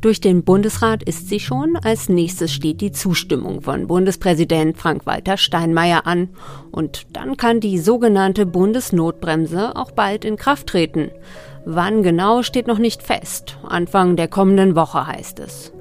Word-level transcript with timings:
Durch 0.00 0.20
den 0.20 0.44
Bundesrat 0.44 1.02
ist 1.02 1.28
sie 1.28 1.40
schon. 1.40 1.76
Als 1.82 2.08
nächstes 2.08 2.52
steht 2.52 2.80
die 2.80 2.92
Zustimmung 2.92 3.62
von 3.62 3.88
Bundespräsident 3.88 4.78
Frank-Walter 4.78 5.36
Steinmeier 5.36 6.06
an. 6.06 6.28
Und 6.70 7.16
dann 7.16 7.36
kann 7.36 7.58
die 7.58 7.78
sogenannte 7.78 8.46
Bundesnotbremse 8.46 9.74
auch 9.74 9.90
bald 9.90 10.24
in 10.24 10.36
Kraft 10.36 10.68
treten. 10.68 11.10
Wann 11.64 12.04
genau 12.04 12.42
steht 12.42 12.68
noch 12.68 12.78
nicht 12.78 13.02
fest. 13.02 13.58
Anfang 13.66 14.14
der 14.14 14.28
kommenden 14.28 14.76
Woche 14.76 15.04
heißt 15.06 15.40
es. 15.40 15.72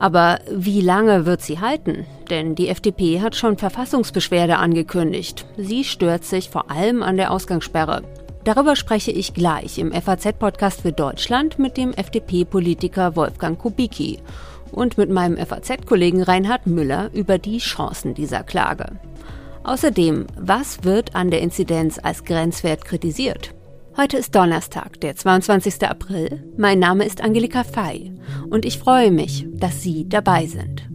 Aber 0.00 0.40
wie 0.50 0.80
lange 0.80 1.24
wird 1.24 1.40
sie 1.40 1.60
halten? 1.60 2.06
Denn 2.30 2.56
die 2.56 2.68
FDP 2.68 3.20
hat 3.20 3.36
schon 3.36 3.56
Verfassungsbeschwerde 3.56 4.56
angekündigt. 4.56 5.46
Sie 5.56 5.84
stört 5.84 6.24
sich 6.24 6.50
vor 6.50 6.72
allem 6.72 7.04
an 7.04 7.16
der 7.16 7.30
Ausgangssperre. 7.30 8.02
Darüber 8.44 8.76
spreche 8.76 9.10
ich 9.10 9.32
gleich 9.32 9.78
im 9.78 9.90
FAZ-Podcast 9.90 10.82
für 10.82 10.92
Deutschland 10.92 11.58
mit 11.58 11.78
dem 11.78 11.94
FDP-Politiker 11.94 13.16
Wolfgang 13.16 13.58
Kubicki 13.58 14.18
und 14.70 14.98
mit 14.98 15.08
meinem 15.08 15.38
FAZ-Kollegen 15.38 16.22
Reinhard 16.22 16.66
Müller 16.66 17.10
über 17.14 17.38
die 17.38 17.56
Chancen 17.56 18.12
dieser 18.12 18.42
Klage. 18.42 19.00
Außerdem, 19.62 20.26
was 20.38 20.84
wird 20.84 21.16
an 21.16 21.30
der 21.30 21.40
Inzidenz 21.40 21.98
als 22.02 22.24
Grenzwert 22.24 22.84
kritisiert? 22.84 23.54
Heute 23.96 24.18
ist 24.18 24.34
Donnerstag, 24.34 25.00
der 25.00 25.16
22. 25.16 25.88
April. 25.88 26.52
Mein 26.58 26.78
Name 26.78 27.06
ist 27.06 27.22
Angelika 27.22 27.64
Fey 27.64 28.12
und 28.50 28.66
ich 28.66 28.78
freue 28.78 29.10
mich, 29.10 29.46
dass 29.52 29.82
Sie 29.82 30.06
dabei 30.06 30.46
sind. 30.46 30.93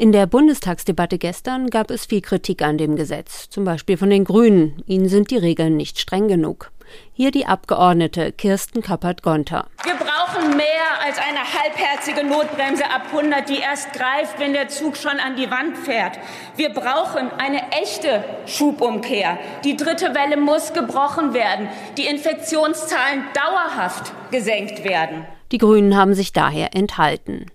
In 0.00 0.12
der 0.12 0.28
Bundestagsdebatte 0.28 1.18
gestern 1.18 1.70
gab 1.70 1.90
es 1.90 2.06
viel 2.06 2.20
Kritik 2.20 2.62
an 2.62 2.78
dem 2.78 2.94
Gesetz, 2.94 3.48
zum 3.50 3.64
Beispiel 3.64 3.96
von 3.96 4.10
den 4.10 4.22
Grünen. 4.22 4.80
Ihnen 4.86 5.08
sind 5.08 5.32
die 5.32 5.36
Regeln 5.36 5.76
nicht 5.76 5.98
streng 5.98 6.28
genug. 6.28 6.70
Hier 7.12 7.32
die 7.32 7.46
Abgeordnete 7.46 8.30
Kirsten 8.30 8.80
Kappert-Gonter. 8.80 9.66
Wir 9.82 9.94
brauchen 9.94 10.56
mehr 10.56 11.04
als 11.04 11.18
eine 11.18 11.40
halbherzige 11.40 12.24
Notbremse 12.24 12.84
ab 12.84 13.06
100, 13.12 13.48
die 13.48 13.58
erst 13.58 13.92
greift, 13.92 14.38
wenn 14.38 14.52
der 14.52 14.68
Zug 14.68 14.96
schon 14.96 15.18
an 15.18 15.34
die 15.34 15.50
Wand 15.50 15.76
fährt. 15.76 16.16
Wir 16.54 16.68
brauchen 16.68 17.32
eine 17.36 17.72
echte 17.72 18.22
Schubumkehr. 18.46 19.36
Die 19.64 19.76
dritte 19.76 20.14
Welle 20.14 20.36
muss 20.36 20.74
gebrochen 20.74 21.34
werden. 21.34 21.68
Die 21.96 22.06
Infektionszahlen 22.06 23.24
dauerhaft 23.34 24.12
gesenkt 24.30 24.84
werden. 24.84 25.26
Die 25.50 25.58
Grünen 25.58 25.96
haben 25.96 26.14
sich 26.14 26.32
daher 26.32 26.76
enthalten. 26.76 27.46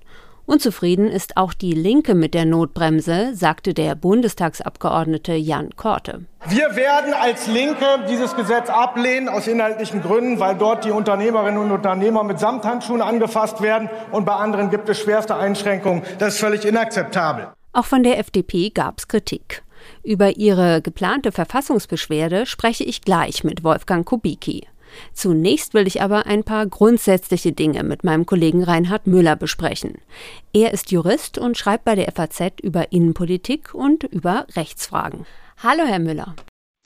Unzufrieden 0.45 1.07
ist 1.07 1.37
auch 1.37 1.53
die 1.53 1.71
Linke 1.71 2.15
mit 2.15 2.33
der 2.33 2.43
Notbremse, 2.45 3.33
sagte 3.33 3.73
der 3.73 3.95
Bundestagsabgeordnete 3.95 5.33
Jan 5.33 5.69
Korte. 5.77 6.25
Wir 6.49 6.75
werden 6.75 7.13
als 7.13 7.47
Linke 7.47 7.85
dieses 8.09 8.35
Gesetz 8.35 8.69
ablehnen, 8.69 9.29
aus 9.29 9.47
inhaltlichen 9.47 10.01
Gründen, 10.01 10.39
weil 10.41 10.55
dort 10.55 10.83
die 10.83 10.91
Unternehmerinnen 10.91 11.61
und 11.61 11.71
Unternehmer 11.71 12.25
mit 12.25 12.39
Samthandschuhen 12.39 13.01
angefasst 13.01 13.61
werden 13.61 13.89
und 14.11 14.25
bei 14.25 14.33
anderen 14.33 14.69
gibt 14.69 14.89
es 14.89 14.99
schwerste 14.99 15.37
Einschränkungen. 15.37 16.03
Das 16.19 16.33
ist 16.33 16.39
völlig 16.41 16.65
inakzeptabel. 16.65 17.47
Auch 17.71 17.85
von 17.85 18.03
der 18.03 18.19
FDP 18.19 18.69
gab 18.69 18.99
es 18.99 19.07
Kritik. 19.07 19.63
Über 20.03 20.35
ihre 20.35 20.81
geplante 20.81 21.31
Verfassungsbeschwerde 21.31 22.45
spreche 22.45 22.83
ich 22.83 23.01
gleich 23.01 23.45
mit 23.45 23.63
Wolfgang 23.63 24.05
Kubicki. 24.05 24.67
Zunächst 25.13 25.73
will 25.73 25.87
ich 25.87 26.01
aber 26.01 26.25
ein 26.25 26.43
paar 26.43 26.65
grundsätzliche 26.65 27.51
Dinge 27.51 27.83
mit 27.83 28.03
meinem 28.03 28.25
Kollegen 28.25 28.63
Reinhard 28.63 29.07
Müller 29.07 29.35
besprechen. 29.35 29.95
Er 30.53 30.73
ist 30.73 30.91
Jurist 30.91 31.37
und 31.37 31.57
schreibt 31.57 31.85
bei 31.85 31.95
der 31.95 32.11
FAZ 32.11 32.61
über 32.61 32.91
Innenpolitik 32.91 33.73
und 33.73 34.03
über 34.03 34.45
Rechtsfragen. 34.55 35.25
Hallo, 35.61 35.83
Herr 35.85 35.99
Müller. 35.99 36.35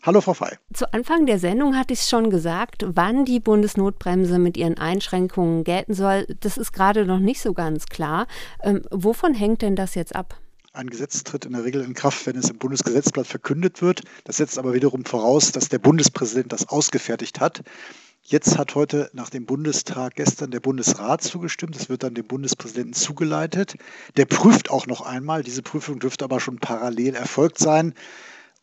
Hallo, 0.04 0.22
Frau 0.22 0.34
Fey. 0.34 0.56
Zu 0.74 0.94
Anfang 0.94 1.26
der 1.26 1.38
Sendung 1.38 1.76
hatte 1.76 1.94
ich 1.94 2.00
es 2.00 2.10
schon 2.10 2.30
gesagt, 2.30 2.86
wann 2.88 3.26
die 3.26 3.42
Bundesnotbremse 3.42 4.40
mit 4.40 4.56
ihren 4.56 4.78
Einschränkungen 4.78 5.64
gelten 5.64 5.94
soll. 5.94 6.28
Das 6.40 6.58
ist 6.58 6.72
gerade 6.72 7.06
noch 7.06 7.20
nicht 7.20 7.42
so 7.42 7.54
ganz 7.54 7.88
klar. 7.88 8.28
Ähm, 8.64 8.84
wovon 8.90 9.34
hängt 9.34 9.64
denn 9.64 9.76
das 9.76 9.96
jetzt 9.96 10.16
ab? 10.16 10.40
Ein 10.78 10.92
Gesetz 10.92 11.24
tritt 11.24 11.46
in 11.46 11.54
der 11.54 11.64
Regel 11.64 11.84
in 11.84 11.96
Kraft, 11.96 12.28
wenn 12.28 12.36
es 12.36 12.52
im 12.52 12.60
Bundesgesetzblatt 12.60 13.26
verkündet 13.26 13.82
wird. 13.82 14.04
Das 14.26 14.38
setzt 14.38 14.60
aber 14.60 14.76
wiederum 14.76 15.06
voraus, 15.06 15.52
dass 15.52 15.70
der 15.70 15.80
Bundespräsident 15.80 16.54
das 16.54 16.70
ausgefertigt 16.70 17.40
hat. 17.40 17.64
Jetzt 18.22 18.60
hat 18.60 18.76
heute 18.76 19.10
nach 19.12 19.32
dem 19.32 19.48
Bundestag 19.48 20.14
gestern 20.14 20.52
der 20.52 20.60
Bundesrat 20.60 21.24
zugestimmt. 21.24 21.76
Das 21.76 21.90
wird 21.90 22.04
dann 22.04 22.14
dem 22.14 22.28
Bundespräsidenten 22.28 22.94
zugeleitet. 22.94 23.78
Der 24.18 24.26
prüft 24.26 24.70
auch 24.70 24.86
noch 24.86 25.02
einmal. 25.02 25.42
Diese 25.42 25.64
Prüfung 25.64 25.98
dürfte 25.98 26.26
aber 26.26 26.40
schon 26.40 26.60
parallel 26.60 27.16
erfolgt 27.16 27.58
sein. 27.58 27.96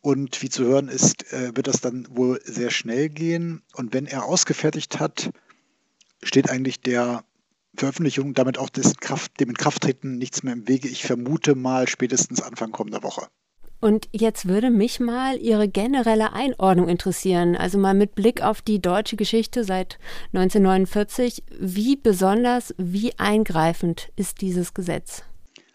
Und 0.00 0.40
wie 0.40 0.50
zu 0.50 0.62
hören 0.62 0.86
ist, 0.86 1.32
äh, 1.32 1.56
wird 1.56 1.66
das 1.66 1.80
dann 1.80 2.06
wohl 2.10 2.40
sehr 2.44 2.70
schnell 2.70 3.08
gehen. 3.08 3.62
Und 3.74 3.92
wenn 3.92 4.06
er 4.06 4.24
ausgefertigt 4.26 5.00
hat, 5.00 5.30
steht 6.22 6.48
eigentlich 6.48 6.80
der 6.80 7.24
Veröffentlichung, 7.76 8.34
damit 8.34 8.58
auch 8.58 8.70
des 8.70 8.96
Kraft, 8.96 9.40
dem 9.40 9.50
Inkrafttreten 9.50 10.16
nichts 10.16 10.42
mehr 10.42 10.54
im 10.54 10.68
Wege. 10.68 10.88
Ich 10.88 11.04
vermute 11.04 11.54
mal 11.54 11.88
spätestens 11.88 12.42
Anfang 12.42 12.72
kommender 12.72 13.02
Woche. 13.02 13.28
Und 13.80 14.08
jetzt 14.12 14.48
würde 14.48 14.70
mich 14.70 14.98
mal 14.98 15.36
Ihre 15.36 15.68
generelle 15.68 16.32
Einordnung 16.32 16.88
interessieren, 16.88 17.54
also 17.54 17.76
mal 17.76 17.92
mit 17.92 18.14
Blick 18.14 18.40
auf 18.40 18.62
die 18.62 18.80
deutsche 18.80 19.16
Geschichte 19.16 19.62
seit 19.62 19.98
1949. 20.32 21.42
Wie 21.60 21.96
besonders, 21.96 22.74
wie 22.78 23.12
eingreifend 23.18 24.10
ist 24.16 24.40
dieses 24.40 24.72
Gesetz? 24.72 25.22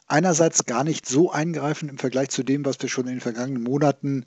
Einerseits 0.08 0.66
gar 0.66 0.84
nicht 0.84 1.08
so 1.08 1.32
eingreifend 1.32 1.92
im 1.92 2.00
Vergleich 2.00 2.30
zu 2.30 2.42
dem, 2.42 2.66
was 2.66 2.82
wir 2.82 2.90
schon 2.90 3.06
in 3.06 3.16
den 3.16 3.22
vergangenen 3.22 3.62
Monaten 3.62 4.26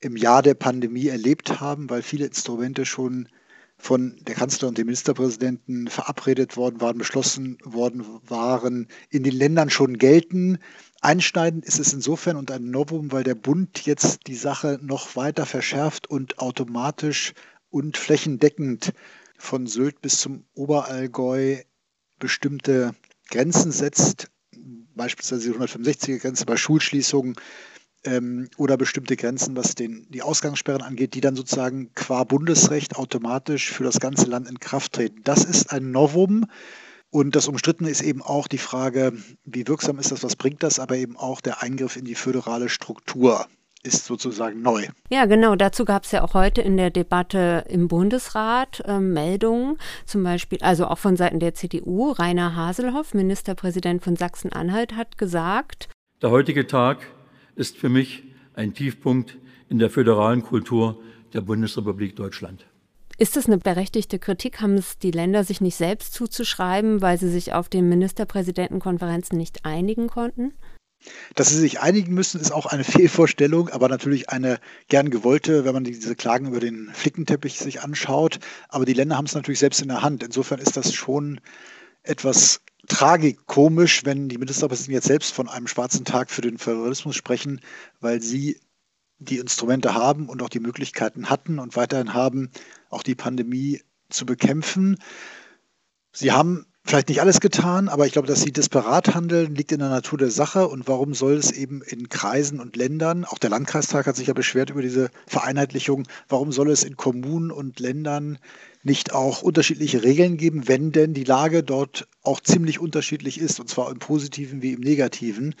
im 0.00 0.16
Jahr 0.16 0.42
der 0.42 0.54
Pandemie 0.54 1.08
erlebt 1.08 1.60
haben, 1.60 1.90
weil 1.90 2.00
viele 2.00 2.24
Instrumente 2.24 2.86
schon 2.86 3.28
von 3.78 4.16
der 4.22 4.34
Kanzler 4.34 4.68
und 4.68 4.76
dem 4.76 4.86
Ministerpräsidenten 4.86 5.86
verabredet 5.86 6.56
worden 6.56 6.80
waren, 6.80 6.98
beschlossen 6.98 7.58
worden 7.64 8.04
waren, 8.26 8.88
in 9.08 9.22
den 9.22 9.34
Ländern 9.34 9.70
schon 9.70 9.98
gelten. 9.98 10.58
Einschneidend 11.00 11.64
ist 11.64 11.78
es 11.78 11.92
insofern 11.92 12.36
und 12.36 12.50
ein 12.50 12.70
Novum, 12.70 13.12
weil 13.12 13.22
der 13.22 13.36
Bund 13.36 13.86
jetzt 13.86 14.26
die 14.26 14.34
Sache 14.34 14.80
noch 14.82 15.14
weiter 15.14 15.46
verschärft 15.46 16.10
und 16.10 16.40
automatisch 16.40 17.34
und 17.70 17.96
flächendeckend 17.96 18.92
von 19.38 19.66
Sylt 19.68 20.00
bis 20.00 20.18
zum 20.18 20.44
Oberallgäu 20.54 21.62
bestimmte 22.18 22.94
Grenzen 23.30 23.70
setzt, 23.70 24.28
beispielsweise 24.96 25.52
die 25.52 25.58
165er 25.58 26.18
Grenze 26.18 26.44
bei 26.44 26.56
Schulschließungen, 26.56 27.36
ähm, 28.04 28.48
oder 28.56 28.76
bestimmte 28.76 29.16
Grenzen, 29.16 29.56
was 29.56 29.74
den, 29.74 30.06
die 30.10 30.22
Ausgangssperren 30.22 30.82
angeht, 30.82 31.14
die 31.14 31.20
dann 31.20 31.36
sozusagen 31.36 31.92
qua 31.94 32.24
Bundesrecht 32.24 32.96
automatisch 32.96 33.72
für 33.72 33.84
das 33.84 34.00
ganze 34.00 34.26
Land 34.26 34.48
in 34.48 34.60
Kraft 34.60 34.92
treten. 34.92 35.22
Das 35.24 35.44
ist 35.44 35.72
ein 35.72 35.90
Novum. 35.90 36.46
Und 37.10 37.36
das 37.36 37.48
Umstrittene 37.48 37.88
ist 37.88 38.02
eben 38.02 38.20
auch 38.20 38.48
die 38.48 38.58
Frage, 38.58 39.14
wie 39.44 39.66
wirksam 39.66 39.98
ist 39.98 40.12
das, 40.12 40.22
was 40.22 40.36
bringt 40.36 40.62
das, 40.62 40.78
aber 40.78 40.96
eben 40.96 41.16
auch 41.16 41.40
der 41.40 41.62
Eingriff 41.62 41.96
in 41.96 42.04
die 42.04 42.14
föderale 42.14 42.68
Struktur 42.68 43.46
ist 43.82 44.04
sozusagen 44.04 44.60
neu. 44.60 44.86
Ja, 45.08 45.24
genau. 45.24 45.56
Dazu 45.56 45.84
gab 45.84 46.04
es 46.04 46.12
ja 46.12 46.22
auch 46.22 46.34
heute 46.34 46.60
in 46.60 46.76
der 46.76 46.90
Debatte 46.90 47.64
im 47.68 47.88
Bundesrat 47.88 48.82
äh, 48.86 48.98
Meldungen, 48.98 49.78
zum 50.04 50.22
Beispiel, 50.22 50.58
also 50.60 50.86
auch 50.86 50.98
von 50.98 51.16
Seiten 51.16 51.38
der 51.38 51.54
CDU. 51.54 52.10
Rainer 52.10 52.56
Haselhoff, 52.56 53.14
Ministerpräsident 53.14 54.02
von 54.02 54.16
Sachsen-Anhalt, 54.16 54.96
hat 54.96 55.16
gesagt, 55.16 55.88
der 56.20 56.30
heutige 56.30 56.66
Tag 56.66 57.06
ist 57.58 57.76
für 57.76 57.88
mich 57.88 58.24
ein 58.54 58.72
Tiefpunkt 58.72 59.36
in 59.68 59.78
der 59.78 59.90
föderalen 59.90 60.42
Kultur 60.42 61.00
der 61.34 61.42
Bundesrepublik 61.42 62.16
Deutschland. 62.16 62.66
Ist 63.18 63.36
es 63.36 63.46
eine 63.46 63.58
berechtigte 63.58 64.20
Kritik? 64.20 64.60
Haben 64.60 64.74
es 64.74 64.98
die 64.98 65.10
Länder 65.10 65.42
sich 65.42 65.60
nicht 65.60 65.74
selbst 65.74 66.14
zuzuschreiben, 66.14 67.02
weil 67.02 67.18
sie 67.18 67.28
sich 67.28 67.52
auf 67.52 67.68
den 67.68 67.88
Ministerpräsidentenkonferenzen 67.88 69.36
nicht 69.36 69.64
einigen 69.64 70.06
konnten? 70.06 70.54
Dass 71.34 71.50
sie 71.50 71.58
sich 71.58 71.80
einigen 71.80 72.14
müssen, 72.14 72.40
ist 72.40 72.52
auch 72.52 72.66
eine 72.66 72.84
Fehlvorstellung, 72.92 73.68
aber 73.70 73.88
natürlich 73.88 74.30
eine 74.30 74.58
gern 74.88 75.10
gewollte, 75.10 75.64
wenn 75.64 75.74
man 75.74 75.84
diese 75.84 76.14
Klagen 76.14 76.46
über 76.46 76.60
den 76.60 76.90
Flickenteppich 76.92 77.58
sich 77.58 77.82
anschaut. 77.82 78.38
Aber 78.68 78.84
die 78.84 78.94
Länder 78.94 79.16
haben 79.16 79.26
es 79.26 79.34
natürlich 79.34 79.60
selbst 79.60 79.82
in 79.82 79.88
der 79.88 80.02
Hand. 80.02 80.22
Insofern 80.22 80.60
ist 80.60 80.76
das 80.76 80.94
schon 80.94 81.40
etwas 82.08 82.60
tragikomisch, 82.88 84.04
wenn 84.04 84.28
die 84.28 84.38
Ministerpräsidenten 84.38 84.94
jetzt 84.94 85.08
selbst 85.08 85.34
von 85.34 85.48
einem 85.48 85.66
schwarzen 85.66 86.04
Tag 86.04 86.30
für 86.30 86.40
den 86.40 86.58
Föderalismus 86.58 87.16
sprechen, 87.16 87.60
weil 88.00 88.22
sie 88.22 88.58
die 89.18 89.38
Instrumente 89.38 89.94
haben 89.94 90.28
und 90.28 90.42
auch 90.42 90.48
die 90.48 90.60
Möglichkeiten 90.60 91.28
hatten 91.28 91.58
und 91.58 91.76
weiterhin 91.76 92.14
haben, 92.14 92.50
auch 92.88 93.02
die 93.02 93.14
Pandemie 93.14 93.82
zu 94.08 94.24
bekämpfen. 94.24 94.96
Sie 96.12 96.32
haben 96.32 96.66
vielleicht 96.88 97.08
nicht 97.08 97.20
alles 97.20 97.40
getan, 97.40 97.88
aber 97.88 98.06
ich 98.06 98.12
glaube, 98.12 98.28
dass 98.28 98.40
sie 98.40 98.52
desperat 98.52 99.14
handeln, 99.14 99.54
liegt 99.54 99.72
in 99.72 99.78
der 99.78 99.90
Natur 99.90 100.16
der 100.16 100.30
Sache. 100.30 100.66
Und 100.66 100.88
warum 100.88 101.12
soll 101.12 101.34
es 101.34 101.52
eben 101.52 101.82
in 101.82 102.08
Kreisen 102.08 102.60
und 102.60 102.76
Ländern, 102.76 103.24
auch 103.24 103.38
der 103.38 103.50
Landkreistag 103.50 104.06
hat 104.06 104.16
sich 104.16 104.28
ja 104.28 104.34
beschwert 104.34 104.70
über 104.70 104.80
diese 104.80 105.10
Vereinheitlichung, 105.26 106.06
warum 106.28 106.50
soll 106.50 106.70
es 106.70 106.84
in 106.84 106.96
Kommunen 106.96 107.50
und 107.50 107.78
Ländern 107.78 108.38
nicht 108.82 109.12
auch 109.12 109.42
unterschiedliche 109.42 110.02
Regeln 110.02 110.38
geben, 110.38 110.66
wenn 110.66 110.92
denn 110.92 111.12
die 111.12 111.24
Lage 111.24 111.62
dort 111.62 112.08
auch 112.22 112.40
ziemlich 112.40 112.78
unterschiedlich 112.78 113.38
ist, 113.38 113.60
und 113.60 113.68
zwar 113.68 113.90
im 113.90 113.98
positiven 113.98 114.62
wie 114.62 114.72
im 114.72 114.80
negativen. 114.80 115.54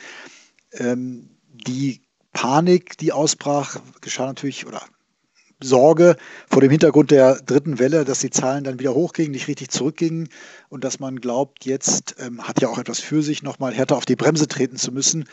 Ähm, 0.72 1.28
die 1.52 2.02
Panik, 2.32 2.96
die 2.98 3.12
ausbrach, 3.12 3.80
geschah 4.00 4.26
natürlich 4.26 4.66
oder 4.66 4.82
Sorge 5.60 6.16
vor 6.48 6.60
dem 6.60 6.70
Hintergrund 6.70 7.10
der 7.10 7.36
dritten 7.36 7.78
Welle, 7.78 8.04
dass 8.04 8.20
die 8.20 8.30
Zahlen 8.30 8.64
dann 8.64 8.78
wieder 8.78 8.94
hochgingen, 8.94 9.32
nicht 9.32 9.48
richtig 9.48 9.70
zurückgingen 9.70 10.28
und 10.68 10.84
dass 10.84 11.00
man 11.00 11.20
glaubt, 11.20 11.64
jetzt 11.64 12.16
ähm, 12.18 12.46
hat 12.46 12.60
ja 12.60 12.68
auch 12.68 12.78
etwas 12.78 13.00
für 13.00 13.22
sich, 13.22 13.42
nochmal 13.42 13.74
härter 13.74 13.96
auf 13.96 14.04
die 14.04 14.16
Bremse 14.16 14.46
treten 14.46 14.76
zu 14.76 14.92
müssen. 14.92 15.28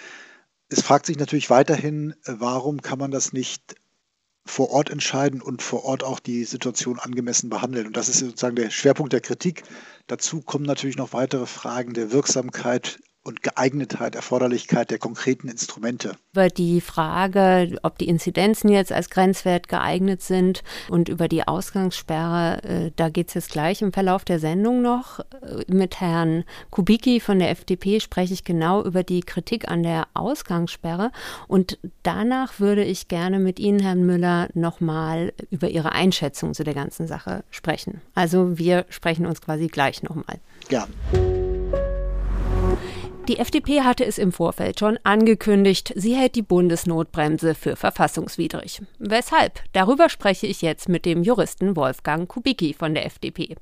Es 0.69 0.81
fragt 0.81 1.05
sich 1.05 1.19
natürlich 1.19 1.49
weiterhin, 1.49 2.11
äh, 2.25 2.33
warum 2.39 2.81
kann 2.81 2.99
man 2.99 3.11
das 3.11 3.33
nicht 3.33 3.75
vor 4.45 4.69
Ort 4.71 4.89
entscheiden 4.91 5.41
und 5.41 5.61
vor 5.61 5.85
Ort 5.85 6.03
auch 6.03 6.19
die 6.19 6.43
Situation 6.43 6.99
angemessen 6.99 7.49
behandeln. 7.49 7.87
Und 7.87 7.97
das 7.97 8.09
ist 8.09 8.19
sozusagen 8.19 8.55
der 8.55 8.69
Schwerpunkt 8.69 9.11
der 9.11 9.21
Kritik. 9.21 9.63
Dazu 10.07 10.41
kommen 10.41 10.65
natürlich 10.65 10.97
noch 10.97 11.13
weitere 11.13 11.47
Fragen 11.47 11.93
der 11.93 12.11
Wirksamkeit 12.11 12.99
und 13.25 13.41
Geeignetheit, 13.41 14.15
Erforderlichkeit 14.15 14.91
der 14.91 14.99
konkreten 14.99 15.49
Instrumente. 15.49 16.15
Über 16.33 16.47
die 16.49 16.79
Frage, 16.79 17.77
ob 17.81 17.97
die 17.97 18.07
Inzidenzen 18.07 18.69
jetzt 18.69 18.91
als 18.91 19.09
Grenzwert 19.09 19.67
geeignet 19.67 20.21
sind 20.21 20.63
und 20.89 21.09
über 21.09 21.27
die 21.27 21.47
Ausgangssperre, 21.47 22.63
äh, 22.63 22.91
da 22.95 23.09
geht 23.09 23.29
es 23.29 23.33
jetzt 23.33 23.51
gleich 23.51 23.81
im 23.81 23.91
Verlauf 23.91 24.25
der 24.25 24.39
Sendung 24.39 24.83
noch. 24.83 25.19
Äh, 25.19 25.65
mit 25.67 25.99
Herrn 25.99 26.43
Kubicki 26.69 27.19
von 27.19 27.39
der 27.39 27.49
FDP 27.49 27.99
spreche 27.99 28.33
ich 28.33 28.43
genau 28.43 28.83
über 28.83 29.03
die 29.03 29.21
Kritik 29.21 29.67
an 29.69 29.81
der 29.81 30.07
Ausgangssperre. 30.13 31.11
Und 31.47 31.79
danach 32.03 32.59
würde 32.59 32.83
ich 32.83 33.07
gerne 33.07 33.39
mit 33.39 33.59
Ihnen, 33.59 33.79
Herrn 33.79 34.05
Müller, 34.05 34.49
nochmal 34.53 35.33
über 35.49 35.67
Ihre 35.67 35.93
Einschätzung 35.93 36.53
zu 36.53 36.63
der 36.63 36.75
ganzen 36.75 37.07
Sache 37.07 37.43
sprechen. 37.49 38.01
Also 38.13 38.59
wir 38.59 38.85
sprechen 38.89 39.25
uns 39.25 39.41
quasi 39.41 39.67
gleich 39.67 40.03
nochmal. 40.03 40.39
Ja. 40.69 40.87
Die 43.27 43.39
FDP 43.39 43.81
hatte 43.81 44.05
es 44.05 44.19
im 44.19 44.31
Vorfeld 44.31 44.79
schon 44.79 44.99
angekündigt, 45.01 45.91
sie 45.95 46.13
hält 46.13 46.35
die 46.35 46.43
Bundesnotbremse 46.43 47.55
für 47.55 47.75
verfassungswidrig. 47.75 48.83
Weshalb? 48.99 49.61
Darüber 49.73 50.09
spreche 50.09 50.45
ich 50.45 50.61
jetzt 50.61 50.89
mit 50.89 51.05
dem 51.05 51.23
Juristen 51.23 51.75
Wolfgang 51.75 52.29
Kubicki 52.29 52.75
von 52.75 52.93
der 52.93 53.07
FDP. 53.07 53.55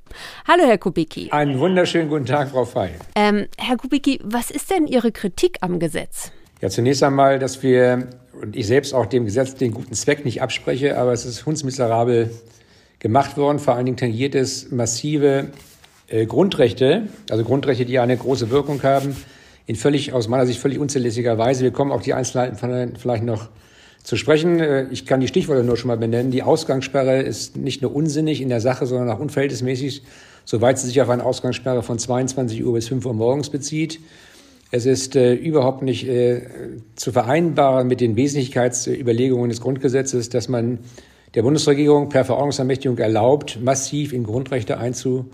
Hallo, 0.46 0.64
Herr 0.66 0.76
Kubicki. 0.76 1.30
Einen 1.30 1.58
wunderschönen 1.58 2.10
guten 2.10 2.26
Tag, 2.26 2.50
Frau 2.50 2.66
Fey. 2.66 2.90
Ähm, 3.14 3.46
Herr 3.56 3.78
Kubicki, 3.78 4.20
was 4.22 4.50
ist 4.50 4.70
denn 4.70 4.86
Ihre 4.86 5.12
Kritik 5.12 5.56
am 5.62 5.78
Gesetz? 5.78 6.30
Ja, 6.60 6.68
zunächst 6.68 7.02
einmal, 7.02 7.38
dass 7.38 7.62
wir, 7.62 8.08
und 8.38 8.56
ich 8.56 8.66
selbst 8.66 8.92
auch 8.92 9.06
dem 9.06 9.24
Gesetz 9.24 9.54
den 9.54 9.72
guten 9.72 9.94
Zweck 9.94 10.26
nicht 10.26 10.42
abspreche, 10.42 10.98
aber 10.98 11.14
es 11.14 11.24
ist 11.24 11.46
hundsmiserabel 11.46 12.30
gemacht 12.98 13.38
worden. 13.38 13.58
Vor 13.58 13.76
allen 13.76 13.86
Dingen 13.86 13.96
tangiert 13.96 14.34
es 14.34 14.70
massive 14.70 15.52
äh, 16.08 16.26
Grundrechte, 16.26 17.08
also 17.30 17.44
Grundrechte, 17.44 17.86
die 17.86 17.98
eine 17.98 18.14
große 18.14 18.50
Wirkung 18.50 18.82
haben 18.82 19.16
in 19.66 19.76
völlig, 19.76 20.12
aus 20.12 20.28
meiner 20.28 20.46
Sicht 20.46 20.60
völlig 20.60 20.78
unzulässiger 20.78 21.38
Weise. 21.38 21.62
Wir 21.62 21.70
kommen 21.70 21.92
auf 21.92 22.02
die 22.02 22.14
Einzelheiten 22.14 22.56
vielleicht 22.98 23.24
noch 23.24 23.48
zu 24.02 24.16
sprechen. 24.16 24.60
Äh, 24.60 24.86
ich 24.90 25.06
kann 25.06 25.20
die 25.20 25.28
Stichworte 25.28 25.64
nur 25.64 25.76
schon 25.76 25.88
mal 25.88 25.96
benennen. 25.96 26.30
Die 26.30 26.42
Ausgangssperre 26.42 27.22
ist 27.22 27.56
nicht 27.56 27.82
nur 27.82 27.94
unsinnig 27.94 28.40
in 28.40 28.48
der 28.48 28.60
Sache, 28.60 28.86
sondern 28.86 29.10
auch 29.10 29.20
unverhältnismäßig, 29.20 30.02
soweit 30.44 30.78
sie 30.78 30.86
sich 30.86 31.00
auf 31.00 31.08
eine 31.08 31.24
Ausgangssperre 31.24 31.82
von 31.82 31.98
22 31.98 32.64
Uhr 32.64 32.74
bis 32.74 32.88
5 32.88 33.04
Uhr 33.06 33.14
morgens 33.14 33.50
bezieht. 33.50 34.00
Es 34.70 34.86
ist 34.86 35.16
äh, 35.16 35.34
überhaupt 35.34 35.82
nicht 35.82 36.06
äh, 36.08 36.42
zu 36.96 37.12
vereinbaren 37.12 37.86
mit 37.86 38.00
den 38.00 38.16
Wesentlichkeitsüberlegungen 38.16 39.48
des 39.48 39.60
Grundgesetzes, 39.60 40.28
dass 40.28 40.48
man 40.48 40.80
der 41.34 41.42
Bundesregierung 41.42 42.08
per 42.10 42.24
Verordnungsermächtigung 42.24 42.98
erlaubt, 42.98 43.58
massiv 43.62 44.12
in 44.12 44.24
Grundrechte 44.24 44.78
einzugreifen 44.78 45.30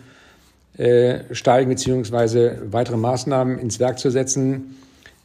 äh, 0.80 1.34
steigen 1.34 1.68
bzw. 1.68 2.52
weitere 2.70 2.96
Maßnahmen 2.96 3.58
ins 3.58 3.78
Werk 3.80 3.98
zu 3.98 4.10
setzen, 4.10 4.76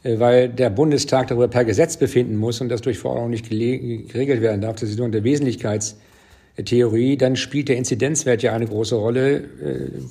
äh, 0.02 0.18
weil 0.18 0.50
der 0.50 0.68
Bundestag 0.68 1.28
darüber 1.28 1.48
per 1.48 1.64
Gesetz 1.64 1.96
befinden 1.96 2.36
muss 2.36 2.60
und 2.60 2.68
das 2.68 2.82
durch 2.82 2.98
Verordnung 2.98 3.30
nicht 3.30 3.48
geregelt 3.48 4.42
werden 4.42 4.60
darf. 4.60 4.76
Das 4.76 4.90
ist 4.90 4.98
nur 4.98 5.08
der 5.08 5.24
Wesentlichkeitstheorie. 5.24 7.16
Dann 7.16 7.36
spielt 7.36 7.70
der 7.70 7.76
Inzidenzwert 7.76 8.42
ja 8.42 8.52
eine 8.52 8.66
große 8.66 8.96
Rolle, 8.96 9.36
äh, 9.36 9.44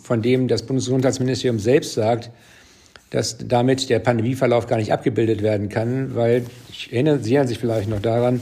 von 0.01 0.23
dem 0.23 0.47
das 0.47 0.63
Bundesgesundheitsministerium 0.63 1.59
selbst 1.59 1.93
sagt, 1.93 2.31
dass 3.11 3.37
damit 3.37 3.91
der 3.91 3.99
Pandemieverlauf 3.99 4.65
gar 4.65 4.77
nicht 4.77 4.91
abgebildet 4.91 5.43
werden 5.43 5.69
kann, 5.69 6.15
weil, 6.15 6.43
ich 6.71 6.91
erinnere, 6.91 7.19
Sie 7.19 7.35
erinnern 7.35 7.47
sich 7.47 7.59
vielleicht 7.59 7.87
noch 7.87 8.01
daran, 8.01 8.41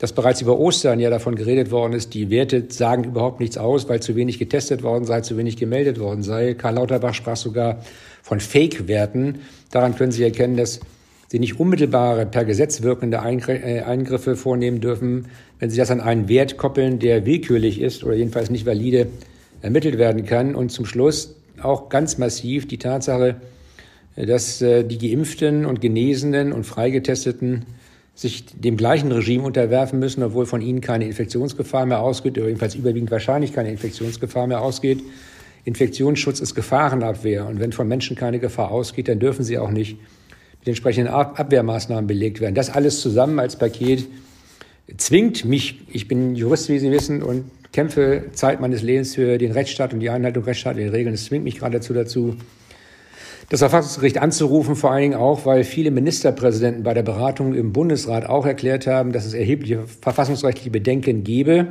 dass 0.00 0.12
bereits 0.12 0.40
über 0.40 0.58
Ostern 0.58 0.98
ja 0.98 1.10
davon 1.10 1.36
geredet 1.36 1.70
worden 1.70 1.92
ist, 1.92 2.14
die 2.14 2.30
Werte 2.30 2.64
sagen 2.70 3.04
überhaupt 3.04 3.38
nichts 3.38 3.58
aus, 3.58 3.86
weil 3.88 4.00
zu 4.00 4.16
wenig 4.16 4.38
getestet 4.38 4.82
worden 4.82 5.04
sei, 5.04 5.20
zu 5.20 5.36
wenig 5.36 5.58
gemeldet 5.58 6.00
worden 6.00 6.22
sei. 6.22 6.54
Karl 6.54 6.76
Lauterbach 6.76 7.12
sprach 7.12 7.36
sogar 7.36 7.82
von 8.22 8.40
Fake-Werten. 8.40 9.40
Daran 9.70 9.94
können 9.94 10.10
Sie 10.10 10.24
erkennen, 10.24 10.56
dass 10.56 10.80
Sie 11.28 11.38
nicht 11.38 11.60
unmittelbare, 11.60 12.24
per 12.24 12.46
Gesetz 12.46 12.82
wirkende 12.82 13.18
äh, 13.18 13.82
Eingriffe 13.82 14.36
vornehmen 14.36 14.80
dürfen, 14.80 15.26
wenn 15.58 15.68
Sie 15.68 15.76
das 15.76 15.90
an 15.90 16.00
einen 16.00 16.28
Wert 16.28 16.56
koppeln, 16.56 16.98
der 16.98 17.26
willkürlich 17.26 17.78
ist 17.80 18.02
oder 18.02 18.14
jedenfalls 18.14 18.48
nicht 18.48 18.64
valide 18.64 19.06
ermittelt 19.60 19.98
werden 19.98 20.24
kann. 20.24 20.54
Und 20.54 20.70
zum 20.70 20.86
Schluss 20.86 21.36
auch 21.62 21.90
ganz 21.90 22.16
massiv 22.16 22.66
die 22.66 22.78
Tatsache, 22.78 23.36
dass 24.16 24.62
äh, 24.62 24.82
die 24.82 24.96
Geimpften 24.96 25.66
und 25.66 25.82
Genesenen 25.82 26.52
und 26.52 26.64
Freigetesteten 26.64 27.66
sich 28.14 28.44
dem 28.46 28.76
gleichen 28.76 29.10
Regime 29.12 29.44
unterwerfen 29.44 29.98
müssen, 29.98 30.22
obwohl 30.22 30.46
von 30.46 30.60
ihnen 30.60 30.80
keine 30.80 31.06
Infektionsgefahr 31.06 31.86
mehr 31.86 32.00
ausgeht, 32.00 32.36
oder 32.36 32.48
jedenfalls 32.48 32.74
überwiegend 32.74 33.10
wahrscheinlich 33.10 33.52
keine 33.52 33.70
Infektionsgefahr 33.70 34.46
mehr 34.46 34.60
ausgeht. 34.60 35.02
Infektionsschutz 35.64 36.40
ist 36.40 36.54
Gefahrenabwehr. 36.54 37.46
Und 37.46 37.60
wenn 37.60 37.72
von 37.72 37.88
Menschen 37.88 38.16
keine 38.16 38.38
Gefahr 38.38 38.70
ausgeht, 38.70 39.08
dann 39.08 39.18
dürfen 39.20 39.44
sie 39.44 39.58
auch 39.58 39.70
nicht 39.70 39.98
mit 40.60 40.68
entsprechenden 40.68 41.12
Abwehrmaßnahmen 41.12 42.06
belegt 42.06 42.40
werden. 42.40 42.54
Das 42.54 42.70
alles 42.70 43.00
zusammen 43.00 43.38
als 43.38 43.56
Paket 43.56 44.06
zwingt 44.96 45.44
mich, 45.44 45.80
ich 45.90 46.08
bin 46.08 46.34
Jurist, 46.34 46.68
wie 46.68 46.78
Sie 46.78 46.90
wissen, 46.90 47.22
und 47.22 47.44
kämpfe 47.72 48.24
Zeit 48.32 48.60
meines 48.60 48.82
Lebens 48.82 49.14
für 49.14 49.38
den 49.38 49.52
Rechtsstaat 49.52 49.92
und 49.92 50.00
die 50.00 50.10
Einhaltung 50.10 50.44
rechtsstaatlicher 50.44 50.92
Regeln. 50.92 51.14
Es 51.14 51.26
zwingt 51.26 51.44
mich 51.44 51.56
geradezu 51.56 51.94
dazu, 51.94 52.36
das 53.50 53.60
Verfassungsgericht 53.60 54.18
anzurufen, 54.18 54.76
vor 54.76 54.92
allen 54.92 55.02
Dingen 55.02 55.14
auch, 55.14 55.44
weil 55.44 55.64
viele 55.64 55.90
Ministerpräsidenten 55.90 56.84
bei 56.84 56.94
der 56.94 57.02
Beratung 57.02 57.52
im 57.52 57.72
Bundesrat 57.72 58.24
auch 58.24 58.46
erklärt 58.46 58.86
haben, 58.86 59.12
dass 59.12 59.26
es 59.26 59.34
erhebliche 59.34 59.82
verfassungsrechtliche 60.00 60.70
Bedenken 60.70 61.24
gebe. 61.24 61.66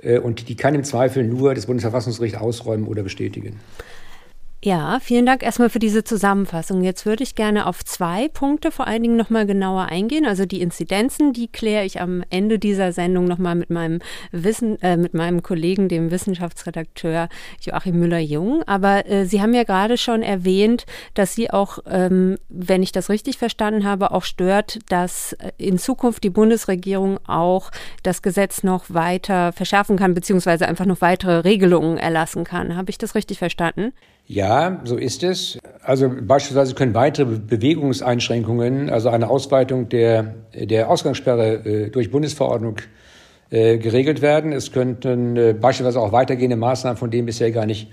Äh, 0.00 0.18
und 0.18 0.48
die 0.48 0.56
kann 0.56 0.74
im 0.74 0.82
Zweifel 0.82 1.22
nur 1.22 1.54
das 1.54 1.66
Bundesverfassungsgericht 1.66 2.36
ausräumen 2.36 2.88
oder 2.88 3.04
bestätigen. 3.04 3.60
Ja, 4.64 4.98
vielen 5.00 5.24
Dank 5.24 5.44
erstmal 5.44 5.70
für 5.70 5.78
diese 5.78 6.02
Zusammenfassung. 6.02 6.82
Jetzt 6.82 7.06
würde 7.06 7.22
ich 7.22 7.36
gerne 7.36 7.64
auf 7.64 7.84
zwei 7.84 8.26
Punkte 8.26 8.72
vor 8.72 8.88
allen 8.88 9.04
Dingen 9.04 9.16
nochmal 9.16 9.46
genauer 9.46 9.86
eingehen. 9.86 10.26
Also 10.26 10.46
die 10.46 10.60
Inzidenzen, 10.60 11.32
die 11.32 11.46
kläre 11.46 11.84
ich 11.84 12.00
am 12.00 12.24
Ende 12.28 12.58
dieser 12.58 12.90
Sendung 12.90 13.26
nochmal 13.26 13.54
mit 13.54 13.70
meinem 13.70 14.00
Wissen, 14.32 14.82
äh, 14.82 14.96
mit 14.96 15.14
meinem 15.14 15.44
Kollegen, 15.44 15.88
dem 15.88 16.10
Wissenschaftsredakteur 16.10 17.28
Joachim 17.60 18.00
Müller-Jung. 18.00 18.64
Aber 18.66 19.08
äh, 19.08 19.26
Sie 19.26 19.40
haben 19.40 19.54
ja 19.54 19.62
gerade 19.62 19.96
schon 19.96 20.22
erwähnt, 20.22 20.86
dass 21.14 21.36
Sie 21.36 21.52
auch, 21.52 21.78
ähm, 21.88 22.36
wenn 22.48 22.82
ich 22.82 22.90
das 22.90 23.10
richtig 23.10 23.38
verstanden 23.38 23.84
habe, 23.84 24.10
auch 24.10 24.24
stört, 24.24 24.80
dass 24.88 25.34
äh, 25.34 25.52
in 25.58 25.78
Zukunft 25.78 26.24
die 26.24 26.30
Bundesregierung 26.30 27.20
auch 27.28 27.70
das 28.02 28.22
Gesetz 28.22 28.64
noch 28.64 28.86
weiter 28.88 29.52
verschärfen 29.52 29.96
kann, 29.96 30.14
beziehungsweise 30.14 30.66
einfach 30.66 30.84
noch 30.84 31.00
weitere 31.00 31.38
Regelungen 31.38 31.96
erlassen 31.96 32.42
kann. 32.42 32.74
Habe 32.74 32.90
ich 32.90 32.98
das 32.98 33.14
richtig 33.14 33.38
verstanden? 33.38 33.92
Ja, 34.30 34.82
so 34.84 34.96
ist 34.98 35.22
es. 35.22 35.58
Also 35.82 36.10
beispielsweise 36.20 36.74
können 36.74 36.92
weitere 36.92 37.24
Bewegungseinschränkungen, 37.24 38.90
also 38.90 39.08
eine 39.08 39.30
Ausweitung 39.30 39.88
der, 39.88 40.34
der 40.52 40.90
Ausgangssperre 40.90 41.64
äh, 41.64 41.88
durch 41.88 42.10
Bundesverordnung 42.10 42.76
äh, 43.48 43.78
geregelt 43.78 44.20
werden. 44.20 44.52
Es 44.52 44.70
könnten 44.70 45.34
äh, 45.38 45.54
beispielsweise 45.58 45.98
auch 46.00 46.12
weitergehende 46.12 46.56
Maßnahmen, 46.56 46.98
von 46.98 47.10
denen 47.10 47.24
bisher 47.24 47.50
gar 47.52 47.64
nicht 47.64 47.90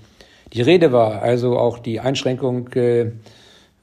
die 0.52 0.60
Rede 0.60 0.92
war. 0.92 1.22
Also 1.22 1.58
auch 1.58 1.78
die 1.78 1.98
Einschränkung 1.98 2.68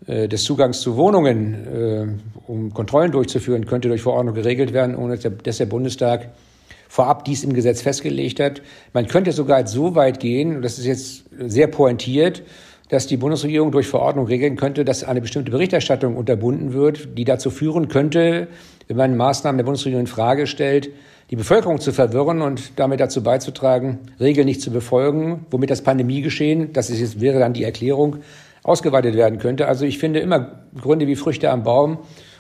des 0.08 0.44
Zugangs 0.44 0.80
zu 0.80 0.96
Wohnungen, 0.96 2.22
um 2.48 2.74
Kontrollen 2.74 3.12
durchzuführen, 3.12 3.66
könnte 3.66 3.90
durch 3.90 4.02
Verordnung 4.02 4.34
geregelt 4.34 4.72
werden, 4.72 4.96
ohne 4.96 5.18
dass 5.18 5.58
der 5.58 5.66
Bundestag 5.66 6.30
vorab 6.94 7.26
dies 7.26 7.44
im 7.44 7.54
Gesetz 7.54 7.82
festgelegt 7.82 8.40
hat. 8.40 8.62
Man 8.94 9.08
könnte 9.08 9.32
sogar 9.32 9.66
so 9.66 9.96
weit 9.96 10.20
gehen, 10.20 10.58
und 10.58 10.62
das 10.62 10.78
ist 10.78 10.86
jetzt 10.86 11.24
sehr 11.40 11.66
pointiert, 11.66 12.44
dass 12.90 13.08
die 13.08 13.18
Bundesregierung 13.18 13.72
durch 13.72 13.88
Verordnung 13.88 14.28
regeln 14.28 14.58
könnte, 14.58 14.86
dass 14.86 15.04
eine 15.04 15.20
bestimmte 15.20 15.50
Berichterstattung 15.50 16.16
unterbunden 16.16 16.72
wird, 16.74 17.18
die 17.18 17.26
dazu 17.26 17.50
führen 17.50 17.88
könnte, 17.88 18.48
wenn 18.88 18.96
man 18.96 19.18
Maßnahmen 19.18 19.58
der 19.58 19.66
Bundesregierung 19.66 20.02
in 20.02 20.08
Frage 20.08 20.46
stellt, 20.46 20.92
die 21.32 21.36
Bevölkerung 21.36 21.80
zu 21.80 21.94
verwirren 21.94 22.44
und 22.44 22.74
damit 22.76 23.00
dazu 23.00 23.24
beizutragen, 23.24 23.98
Regeln 24.20 24.46
nicht 24.46 24.62
zu 24.62 24.70
befolgen, 24.70 25.48
womit 25.50 25.72
das 25.72 25.82
Pandemiegeschehen, 25.82 26.74
das 26.74 26.92
ist 26.92 27.00
jetzt, 27.00 27.20
wäre 27.20 27.40
dann 27.40 27.54
die 27.54 27.64
Erklärung, 27.64 28.18
ausgeweitet 28.62 29.16
werden 29.16 29.40
könnte. 29.40 29.68
Also 29.68 29.86
ich 29.86 29.98
finde 29.98 30.20
immer 30.20 30.60
Gründe 30.80 31.08
wie 31.08 31.16
Früchte 31.16 31.50
am 31.50 31.64
Baum 31.64 31.98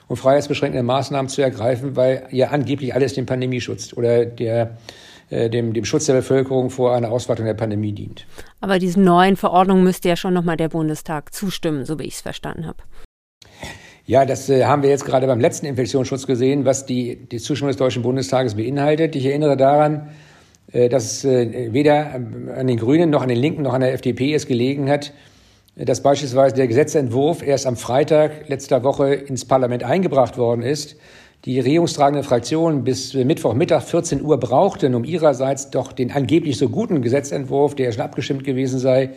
und 0.07 0.17
freiheitsbeschränkende 0.17 0.83
Maßnahmen 0.83 1.29
zu 1.29 1.41
ergreifen, 1.41 1.95
weil 1.95 2.27
ja 2.31 2.49
angeblich 2.49 2.93
alles 2.93 3.13
dem 3.13 3.25
Pandemieschutz 3.25 3.93
oder 3.93 4.25
der, 4.25 4.77
äh, 5.29 5.49
dem, 5.49 5.73
dem 5.73 5.85
Schutz 5.85 6.05
der 6.05 6.13
Bevölkerung 6.13 6.69
vor 6.69 6.95
einer 6.95 7.11
Ausweitung 7.11 7.45
der 7.45 7.53
Pandemie 7.53 7.93
dient. 7.93 8.25
Aber 8.61 8.79
diesen 8.79 9.03
neuen 9.03 9.35
Verordnungen 9.35 9.83
müsste 9.83 10.09
ja 10.09 10.15
schon 10.15 10.33
nochmal 10.33 10.57
der 10.57 10.69
Bundestag 10.69 11.33
zustimmen, 11.33 11.85
so 11.85 11.99
wie 11.99 12.03
ich 12.03 12.15
es 12.15 12.21
verstanden 12.21 12.67
habe. 12.67 12.77
Ja, 14.05 14.25
das 14.25 14.49
äh, 14.49 14.65
haben 14.65 14.83
wir 14.83 14.89
jetzt 14.89 15.05
gerade 15.05 15.27
beim 15.27 15.39
letzten 15.39 15.65
Infektionsschutz 15.65 16.27
gesehen, 16.27 16.65
was 16.65 16.85
die, 16.85 17.15
die 17.15 17.37
Zustimmung 17.37 17.69
des 17.69 17.77
Deutschen 17.77 18.03
Bundestages 18.03 18.55
beinhaltet. 18.55 19.15
Ich 19.15 19.25
erinnere 19.25 19.55
daran, 19.55 20.09
äh, 20.73 20.89
dass 20.89 21.23
äh, 21.23 21.71
weder 21.71 22.13
an 22.13 22.67
den 22.67 22.77
Grünen 22.77 23.09
noch 23.09 23.21
an 23.21 23.29
den 23.29 23.37
Linken 23.37 23.61
noch 23.61 23.73
an 23.73 23.81
der 23.81 23.93
FDP 23.93 24.33
es 24.33 24.45
gelegen 24.45 24.89
hat, 24.89 25.13
dass 25.75 26.01
beispielsweise 26.01 26.55
der 26.55 26.67
Gesetzentwurf 26.67 27.41
erst 27.41 27.65
am 27.65 27.77
Freitag 27.77 28.47
letzter 28.47 28.83
Woche 28.83 29.13
ins 29.13 29.45
Parlament 29.45 29.83
eingebracht 29.83 30.37
worden 30.37 30.61
ist. 30.61 30.95
Die 31.45 31.59
regierungstragende 31.59 32.23
Fraktion 32.23 32.83
bis 32.83 33.13
Mittwochmittag 33.13 33.81
14 33.81 34.21
Uhr 34.21 34.39
brauchten, 34.39 34.95
um 34.95 35.03
ihrerseits 35.03 35.71
doch 35.71 35.91
den 35.91 36.11
angeblich 36.11 36.57
so 36.57 36.69
guten 36.69 37.01
Gesetzentwurf, 37.01 37.75
der 37.75 37.91
schon 37.91 38.01
abgestimmt 38.01 38.43
gewesen 38.43 38.79
sei, 38.79 39.09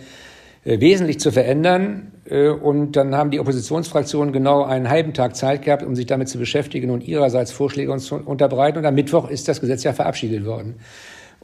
äh, 0.64 0.80
wesentlich 0.80 1.20
zu 1.20 1.30
verändern. 1.30 2.10
Äh, 2.28 2.48
und 2.48 2.96
dann 2.96 3.14
haben 3.14 3.30
die 3.30 3.38
Oppositionsfraktionen 3.38 4.32
genau 4.32 4.64
einen 4.64 4.88
halben 4.88 5.12
Tag 5.12 5.36
Zeit 5.36 5.62
gehabt, 5.62 5.84
um 5.84 5.94
sich 5.94 6.06
damit 6.06 6.28
zu 6.28 6.38
beschäftigen 6.38 6.90
und 6.90 7.06
ihrerseits 7.06 7.52
Vorschläge 7.52 7.96
zu 7.98 8.16
unterbreiten. 8.16 8.78
Und 8.78 8.86
am 8.86 8.94
Mittwoch 8.94 9.30
ist 9.30 9.46
das 9.46 9.60
Gesetz 9.60 9.84
ja 9.84 9.92
verabschiedet 9.92 10.44
worden. 10.44 10.76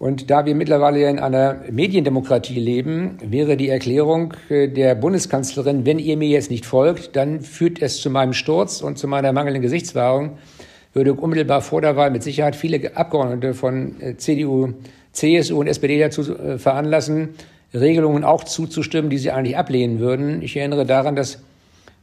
Und 0.02 0.32
da 0.32 0.44
wir 0.46 0.56
mittlerweile 0.56 1.08
in 1.08 1.20
einer 1.20 1.60
Mediendemokratie 1.70 2.58
leben, 2.58 3.18
wäre 3.22 3.56
die 3.56 3.68
Erklärung 3.68 4.34
äh, 4.48 4.66
der 4.66 4.96
Bundeskanzlerin, 4.96 5.86
wenn 5.86 6.00
ihr 6.00 6.16
mir 6.16 6.26
jetzt 6.26 6.50
nicht 6.50 6.66
folgt, 6.66 7.14
dann 7.14 7.40
führt 7.40 7.80
es 7.80 8.00
zu 8.00 8.10
meinem 8.10 8.32
Sturz 8.32 8.80
und 8.80 8.98
zu 8.98 9.06
meiner 9.06 9.32
mangelnden 9.32 9.62
Gesichtswahrung, 9.62 10.38
würde 10.92 11.14
unmittelbar 11.14 11.60
vor 11.60 11.82
der 11.82 11.94
Wahl 11.94 12.10
mit 12.10 12.24
Sicherheit 12.24 12.56
viele 12.56 12.96
Abgeordnete 12.96 13.54
von 13.54 13.94
CDU, 14.16 14.72
CSU 15.12 15.60
und 15.60 15.68
SPD 15.68 16.00
dazu 16.00 16.24
veranlassen, 16.58 17.28
Regelungen 17.72 18.24
auch 18.24 18.42
zuzustimmen, 18.42 19.08
die 19.08 19.18
sie 19.18 19.30
eigentlich 19.30 19.56
ablehnen 19.56 20.00
würden. 20.00 20.42
Ich 20.42 20.56
erinnere 20.56 20.84
daran, 20.84 21.14
dass 21.14 21.38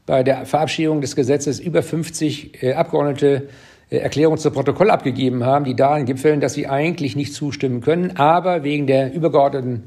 bei 0.06 0.24
der 0.24 0.46
Verabschiedung 0.46 1.02
des 1.02 1.18
Gesetzes 1.18 1.60
über 1.60 1.84
50 1.84 2.64
äh, 2.64 2.74
Abgeordnete 2.76 3.50
äh, 3.90 3.98
Erklärungen 3.98 4.38
zu 4.38 4.52
Protokoll 4.52 4.90
abgegeben 4.90 5.46
haben, 5.46 5.66
die 5.66 5.76
darin 5.76 6.06
gipfeln, 6.06 6.40
dass 6.40 6.54
sie 6.54 6.68
eigentlich 6.68 7.16
nicht 7.16 7.34
zustimmen 7.34 7.82
können, 7.82 8.18
aber 8.18 8.64
wegen 8.64 8.88
der 8.88 9.14
übergeordneten 9.14 9.84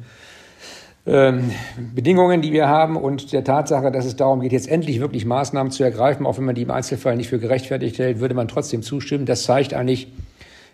ähm, 1.05 1.51
Bedingungen, 1.95 2.43
die 2.43 2.53
wir 2.53 2.69
haben 2.69 2.97
und 2.97 3.33
der 3.33 3.43
Tatsache, 3.43 3.91
dass 3.91 4.05
es 4.05 4.15
darum 4.15 4.41
geht, 4.41 4.53
jetzt 4.53 4.69
endlich 4.69 5.01
wirklich 5.01 5.25
Maßnahmen 5.25 5.73
zu 5.73 5.83
ergreifen, 5.83 6.27
auch 6.27 6.39
wenn 6.39 6.45
man 6.45 6.55
die 6.55 6.63
im 6.63 6.71
Einzelfall 6.71 7.17
nicht 7.17 7.29
für 7.29 7.41
gerechtfertigt 7.41 7.99
hält, 7.99 8.21
würde 8.21 8.35
man 8.35 8.47
trotzdem 8.47 8.83
zustimmen. 8.83 9.27
Das 9.27 9.43
zeigt 9.43 9.75
eigentlich, 9.75 10.13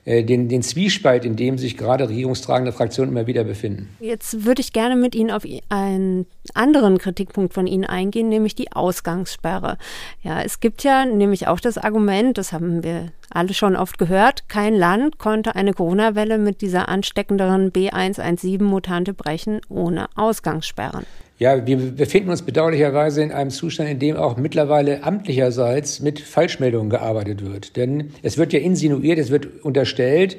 den, 0.08 0.48
den 0.48 0.62
Zwiespalt, 0.62 1.24
in 1.24 1.36
dem 1.36 1.58
sich 1.58 1.76
gerade 1.76 2.08
regierungstragende 2.08 2.72
Fraktionen 2.72 3.12
immer 3.12 3.26
wieder 3.26 3.44
befinden. 3.44 3.90
Jetzt 4.00 4.44
würde 4.46 4.60
ich 4.60 4.72
gerne 4.72 4.96
mit 4.96 5.14
Ihnen 5.14 5.30
auf 5.30 5.42
einen 5.68 6.26
anderen 6.54 6.98
Kritikpunkt 6.98 7.52
von 7.52 7.66
Ihnen 7.66 7.84
eingehen, 7.84 8.28
nämlich 8.28 8.54
die 8.54 8.72
Ausgangssperre. 8.72 9.76
Ja, 10.22 10.40
es 10.40 10.60
gibt 10.60 10.82
ja 10.82 11.04
nämlich 11.04 11.46
auch 11.46 11.60
das 11.60 11.76
Argument, 11.76 12.38
das 12.38 12.52
haben 12.52 12.82
wir 12.82 13.12
alle 13.30 13.52
schon 13.52 13.76
oft 13.76 13.98
gehört, 13.98 14.48
kein 14.48 14.74
Land 14.74 15.18
konnte 15.18 15.54
eine 15.54 15.74
Corona-Welle 15.74 16.38
mit 16.38 16.62
dieser 16.62 16.88
ansteckenderen 16.88 17.70
B117-Mutante 17.72 19.12
brechen 19.12 19.60
ohne 19.68 20.08
Ausgangssperren. 20.16 21.04
Ja, 21.38 21.64
wir 21.68 21.76
befinden 21.76 22.30
uns 22.30 22.42
bedauerlicherweise 22.42 23.22
in 23.22 23.30
einem 23.30 23.50
Zustand, 23.50 23.88
in 23.88 24.00
dem 24.00 24.16
auch 24.16 24.36
mittlerweile 24.36 25.04
amtlicherseits 25.04 26.00
mit 26.00 26.18
Falschmeldungen 26.18 26.90
gearbeitet 26.90 27.46
wird. 27.46 27.76
Denn 27.76 28.10
es 28.22 28.38
wird 28.38 28.52
ja 28.52 28.58
insinuiert, 28.58 29.20
es 29.20 29.30
wird 29.30 29.62
unterstellt, 29.62 30.36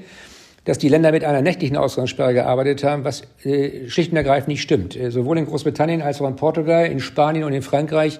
dass 0.65 0.77
die 0.77 0.89
Länder 0.89 1.13
mit 1.13 1.24
einer 1.24 1.41
nächtlichen 1.41 1.77
Ausgangssperre 1.77 2.34
gearbeitet 2.34 2.84
haben, 2.84 3.06
was 3.06 3.24
äh, 3.46 3.88
schlicht 3.88 4.12
und 4.12 4.18
ergreifend 4.18 4.50
nicht 4.50 4.62
stimmt. 4.62 4.98
Äh, 4.98 5.10
sowohl 5.10 5.38
in 5.38 5.46
Großbritannien 5.46 6.01
als 6.01 6.22
auch 6.22 6.27
in 6.27 6.36
Portugal, 6.36 6.86
in 6.86 7.00
Spanien 7.00 7.46
und 7.46 7.53
in 7.53 7.62
Frankreich 7.62 8.20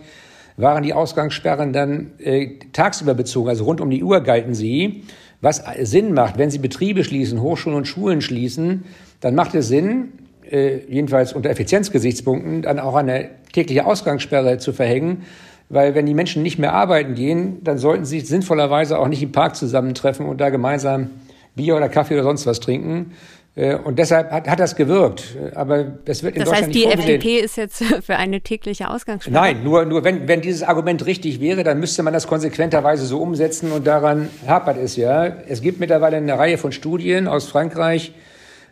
waren 0.56 0.82
die 0.82 0.94
Ausgangssperren 0.94 1.74
dann 1.74 2.12
äh, 2.20 2.60
tagsüber 2.72 3.14
bezogen, 3.14 3.50
also 3.50 3.66
rund 3.66 3.82
um 3.82 3.90
die 3.90 4.04
Uhr 4.04 4.22
galten 4.22 4.54
sie. 4.54 5.04
Was 5.42 5.64
Sinn 5.82 6.14
macht, 6.14 6.38
wenn 6.38 6.50
Sie 6.50 6.60
Betriebe 6.60 7.04
schließen, 7.04 7.42
Hochschulen 7.42 7.78
und 7.78 7.88
Schulen 7.88 8.22
schließen, 8.22 8.84
dann 9.22 9.36
macht 9.36 9.56
es 9.56 9.70
Sinn, 9.70 10.14
äh, 10.52 10.80
jedenfalls 10.88 11.34
unter 11.34 11.50
Effizienzgesichtspunkten, 11.50 12.64
dann 12.64 12.80
auch 12.80 12.96
eine 12.96 13.30
tägliche 13.54 13.86
Ausgangssperre 13.86 14.58
zu 14.58 14.74
verhängen. 14.74 15.24
Weil 15.70 15.94
wenn 15.94 16.08
die 16.08 16.16
Menschen 16.16 16.42
nicht 16.42 16.58
mehr 16.58 16.74
arbeiten 16.74 17.14
gehen, 17.14 17.64
dann 17.64 17.78
sollten 17.78 18.04
sie 18.04 18.22
sinnvollerweise 18.22 18.98
auch 18.98 19.08
nicht 19.08 19.22
im 19.22 19.32
Park 19.32 19.56
zusammentreffen 19.56 20.26
und 20.26 20.42
da 20.42 20.50
gemeinsam 20.50 21.12
Bier 21.56 21.76
oder 21.76 21.90
Kaffee 21.90 22.16
oder 22.16 22.24
sonst 22.24 22.48
was 22.48 22.60
trinken. 22.60 23.14
Äh, 23.56 23.76
und 23.76 24.00
deshalb 24.00 24.32
hat, 24.32 24.48
hat 24.48 24.60
das 24.60 24.76
gewirkt. 24.76 25.36
Aber 25.54 25.84
das 25.84 26.24
wird 26.24 26.36
in 26.36 26.42
das 26.42 26.50
Deutschland 26.50 26.68
heißt, 26.68 26.76
die 26.76 26.86
nicht 26.88 27.00
FDP 27.00 27.40
ist 27.40 27.58
jetzt 27.58 27.84
für 28.06 28.16
eine 28.16 28.42
tägliche 28.42 28.90
Ausgangssperre? 28.90 29.36
Nein, 29.36 29.64
nur, 29.64 29.86
nur 29.86 30.04
wenn, 30.04 30.28
wenn 30.28 30.42
dieses 30.42 30.64
Argument 30.64 31.06
richtig 31.06 31.40
wäre, 31.40 31.64
dann 31.64 31.80
müsste 31.80 32.02
man 32.02 32.14
das 32.14 32.28
konsequenterweise 32.28 33.06
so 33.06 33.20
umsetzen 33.22 33.72
und 33.72 33.86
daran 33.86 34.30
hapert 34.48 34.78
es 34.78 34.96
ja. 34.96 35.26
Es 35.26 35.62
gibt 35.62 35.80
mittlerweile 35.80 36.18
eine 36.18 36.38
Reihe 36.38 36.58
von 36.58 36.72
Studien 36.72 37.28
aus 37.28 37.48
Frankreich, 37.48 38.14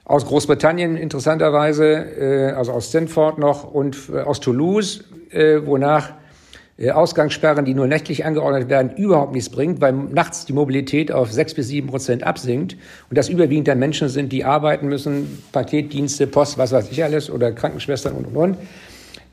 aus 0.08 0.26
Großbritannien 0.26 0.96
interessanterweise, 0.96 1.86
äh, 1.86 2.52
also 2.54 2.72
aus 2.72 2.88
Stanford 2.88 3.38
noch 3.38 3.72
und 3.74 3.98
äh, 4.14 4.22
aus 4.22 4.40
Toulouse, 4.40 5.04
äh, 5.30 5.60
wonach 5.64 6.14
Ausgangssperren, 6.94 7.66
die 7.66 7.74
nur 7.74 7.88
nächtlich 7.88 8.24
angeordnet 8.24 8.70
werden, 8.70 8.96
überhaupt 8.98 9.34
nichts 9.34 9.50
bringt, 9.50 9.82
weil 9.82 9.94
nachts 9.94 10.46
die 10.46 10.54
Mobilität 10.54 11.12
auf 11.12 11.32
sechs 11.32 11.56
bis 11.56 11.70
sieben 11.70 11.88
Prozent 11.88 12.22
absinkt 12.22 12.78
und 13.10 13.18
das 13.18 13.30
überwiegend 13.30 13.68
dann 13.68 13.80
Menschen 13.80 14.10
sind, 14.10 14.32
die 14.32 14.46
arbeiten 14.46 14.88
müssen, 14.88 15.42
Paketdienste, 15.52 16.28
Post, 16.28 16.60
was 16.60 16.72
weiß 16.72 16.92
ich 16.92 17.04
alles 17.04 17.32
oder 17.32 17.52
Krankenschwestern 17.52 18.14
und 18.14 18.28
und 18.28 18.36
und. 18.36 18.58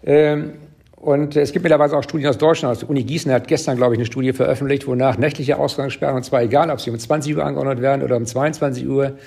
Ähm, 0.06 0.52
und 0.96 1.36
es 1.36 1.52
gibt 1.52 1.64
mittlerweile 1.64 1.94
auch 1.94 2.02
Studien 2.02 2.30
aus 2.30 2.38
Deutschland. 2.38 2.70
Also 2.70 2.86
die 2.86 2.90
Uni 2.90 3.04
Gießen 3.04 3.30
hat 3.30 3.46
gestern, 3.46 3.76
glaube 3.76 3.92
ich, 3.92 3.98
eine 3.98 4.06
Studie 4.06 4.32
veröffentlicht, 4.32 4.86
wonach 4.86 5.18
nächtliche 5.18 5.58
Ausgangssperren, 5.58 6.16
und 6.16 6.24
zwar 6.24 6.40
egal, 6.40 6.70
ob 6.70 6.80
sie 6.80 6.88
um 6.88 6.98
20 6.98 7.36
Uhr 7.36 7.44
angeordnet 7.44 7.82
werden 7.82 8.02
oder 8.02 8.16
um 8.16 8.24
22 8.24 8.88
Uhr, 8.88 9.18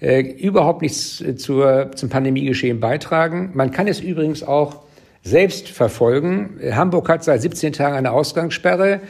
äh, 0.00 0.20
überhaupt 0.20 0.82
nichts 0.82 1.20
äh, 1.20 1.36
zur, 1.36 1.92
zum 1.94 2.08
Pandemiegeschehen 2.08 2.80
beitragen. 2.80 3.50
Man 3.54 3.70
kann 3.70 3.88
es 3.88 4.00
übrigens 4.00 4.42
auch 4.42 4.82
selbst 5.22 5.68
verfolgen. 5.68 6.60
Hamburg 6.72 7.08
hat 7.08 7.24
seit 7.24 7.42
17 7.42 7.72
Tagen 7.72 7.96
eine 7.96 8.12
Ausgangssperre. 8.12 9.00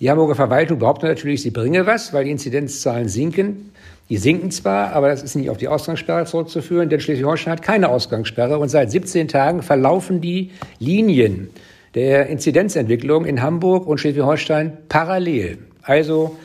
Die 0.00 0.10
Hamburger 0.10 0.34
Verwaltung 0.34 0.78
behauptet 0.78 1.10
natürlich, 1.10 1.42
sie 1.42 1.50
bringe 1.50 1.86
was, 1.86 2.12
weil 2.12 2.24
die 2.24 2.30
Inzidenzzahlen 2.30 3.08
sinken. 3.08 3.70
Die 4.08 4.16
sinken 4.16 4.50
zwar, 4.50 4.92
aber 4.94 5.08
das 5.08 5.22
ist 5.22 5.36
nicht 5.36 5.50
auf 5.50 5.58
die 5.58 5.68
Ausgangssperre 5.68 6.24
zurückzuführen, 6.24 6.88
denn 6.88 6.98
Schleswig-Holstein 7.00 7.52
hat 7.52 7.62
keine 7.62 7.88
Ausgangssperre 7.90 8.58
und 8.58 8.68
seit 8.68 8.90
17 8.90 9.28
Tagen 9.28 9.62
verlaufen 9.62 10.20
die 10.20 10.50
Linien 10.80 11.50
der 11.94 12.26
Inzidenzentwicklung 12.26 13.24
in 13.24 13.40
Hamburg 13.40 13.86
und 13.86 13.98
Schleswig-Holstein 13.98 14.78
parallel. 14.88 15.58
Also 15.82 16.36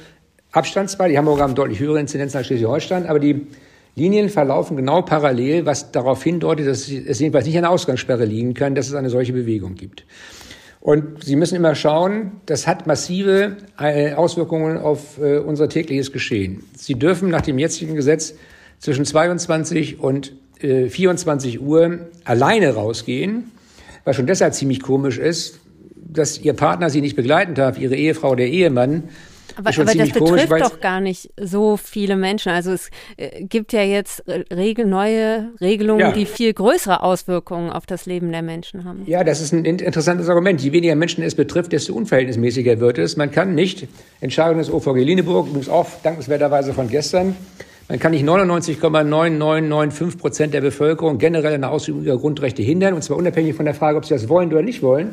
Abstand 0.51 0.91
zwar, 0.91 1.07
die 1.07 1.17
Hamburger 1.17 1.43
haben 1.43 1.55
deutlich 1.55 1.79
höhere 1.79 1.99
Inzidenzen 1.99 2.37
als 2.37 2.47
Schleswig-Holstein, 2.47 3.07
aber 3.07 3.19
die 3.19 3.47
Linien 3.95 4.29
verlaufen 4.29 4.75
genau 4.75 5.01
parallel, 5.01 5.65
was 5.65 5.91
darauf 5.91 6.21
hindeutet, 6.21 6.67
dass 6.67 6.89
es 6.89 7.19
jedenfalls 7.19 7.45
nicht 7.45 7.55
an 7.55 7.63
der 7.63 7.71
Ausgangssperre 7.71 8.25
liegen 8.25 8.53
kann, 8.53 8.75
dass 8.75 8.87
es 8.87 8.93
eine 8.93 9.09
solche 9.09 9.31
Bewegung 9.31 9.75
gibt. 9.75 10.05
Und 10.81 11.23
Sie 11.23 11.35
müssen 11.35 11.55
immer 11.55 11.73
schauen, 11.73 12.33
das 12.45 12.67
hat 12.67 12.85
massive 12.85 13.57
äh, 13.79 14.13
Auswirkungen 14.13 14.77
auf 14.77 15.17
äh, 15.17 15.39
unser 15.39 15.69
tägliches 15.69 16.11
Geschehen. 16.11 16.63
Sie 16.75 16.93
dürfen 16.93 17.29
nach 17.29 17.41
dem 17.41 17.57
jetzigen 17.57 17.95
Gesetz 17.95 18.35
zwischen 18.79 19.05
22 19.05 19.99
und 19.99 20.33
24 20.59 21.55
äh, 21.55 21.57
Uhr 21.59 21.99
alleine 22.23 22.75
rausgehen, 22.75 23.51
was 24.03 24.15
schon 24.15 24.27
deshalb 24.27 24.53
ziemlich 24.53 24.81
komisch 24.81 25.17
ist, 25.17 25.59
dass 25.95 26.37
Ihr 26.39 26.53
Partner 26.53 26.89
Sie 26.89 27.01
nicht 27.01 27.15
begleiten 27.15 27.55
darf, 27.55 27.79
Ihre 27.79 27.95
Ehefrau, 27.95 28.35
der 28.35 28.47
Ehemann, 28.47 29.05
aber, 29.57 29.69
aber 29.69 29.85
das 29.85 30.09
betrifft 30.11 30.49
komisch, 30.49 30.61
doch 30.61 30.79
gar 30.79 30.99
nicht 30.99 31.31
so 31.41 31.77
viele 31.77 32.15
Menschen. 32.15 32.51
Also 32.51 32.71
es 32.71 32.89
äh, 33.17 33.43
gibt 33.43 33.73
ja 33.73 33.81
jetzt 33.81 34.23
Regel, 34.53 34.85
neue 34.85 35.49
Regelungen, 35.61 35.99
ja. 35.99 36.11
die 36.11 36.25
viel 36.25 36.53
größere 36.53 37.01
Auswirkungen 37.03 37.71
auf 37.71 37.85
das 37.85 38.05
Leben 38.05 38.31
der 38.31 38.41
Menschen 38.41 38.85
haben. 38.85 39.03
Ja, 39.05 39.23
das 39.23 39.41
ist 39.41 39.53
ein 39.53 39.65
interessantes 39.65 40.29
Argument. 40.29 40.61
Je 40.61 40.71
weniger 40.71 40.95
Menschen 40.95 41.23
es 41.23 41.35
betrifft, 41.35 41.71
desto 41.71 41.93
unverhältnismäßiger 41.93 42.79
wird 42.79 42.97
es. 42.97 43.17
Man 43.17 43.31
kann 43.31 43.55
nicht, 43.55 43.87
Entscheidung 44.21 44.57
des 44.57 44.71
OVG 44.71 45.03
Lieneburg, 45.03 45.47
übrigens 45.47 45.69
auch 45.69 45.87
dankenswerterweise 46.03 46.73
von 46.73 46.89
gestern, 46.89 47.35
man 47.87 47.99
kann 47.99 48.13
nicht 48.13 48.25
99,9995 48.25 50.17
Prozent 50.17 50.53
der 50.55 50.61
Bevölkerung 50.61 51.19
generell 51.19 51.53
an 51.53 51.61
der 51.61 51.69
Ausübung 51.69 52.03
ihrer 52.03 52.17
Grundrechte 52.17 52.63
hindern, 52.63 52.95
und 52.95 53.03
zwar 53.03 53.15
unabhängig 53.17 53.53
von 53.53 53.65
der 53.65 53.75
Frage, 53.75 53.99
ob 53.99 54.05
sie 54.05 54.15
das 54.15 54.27
wollen 54.27 54.51
oder 54.51 54.63
nicht 54.63 54.81
wollen 54.81 55.11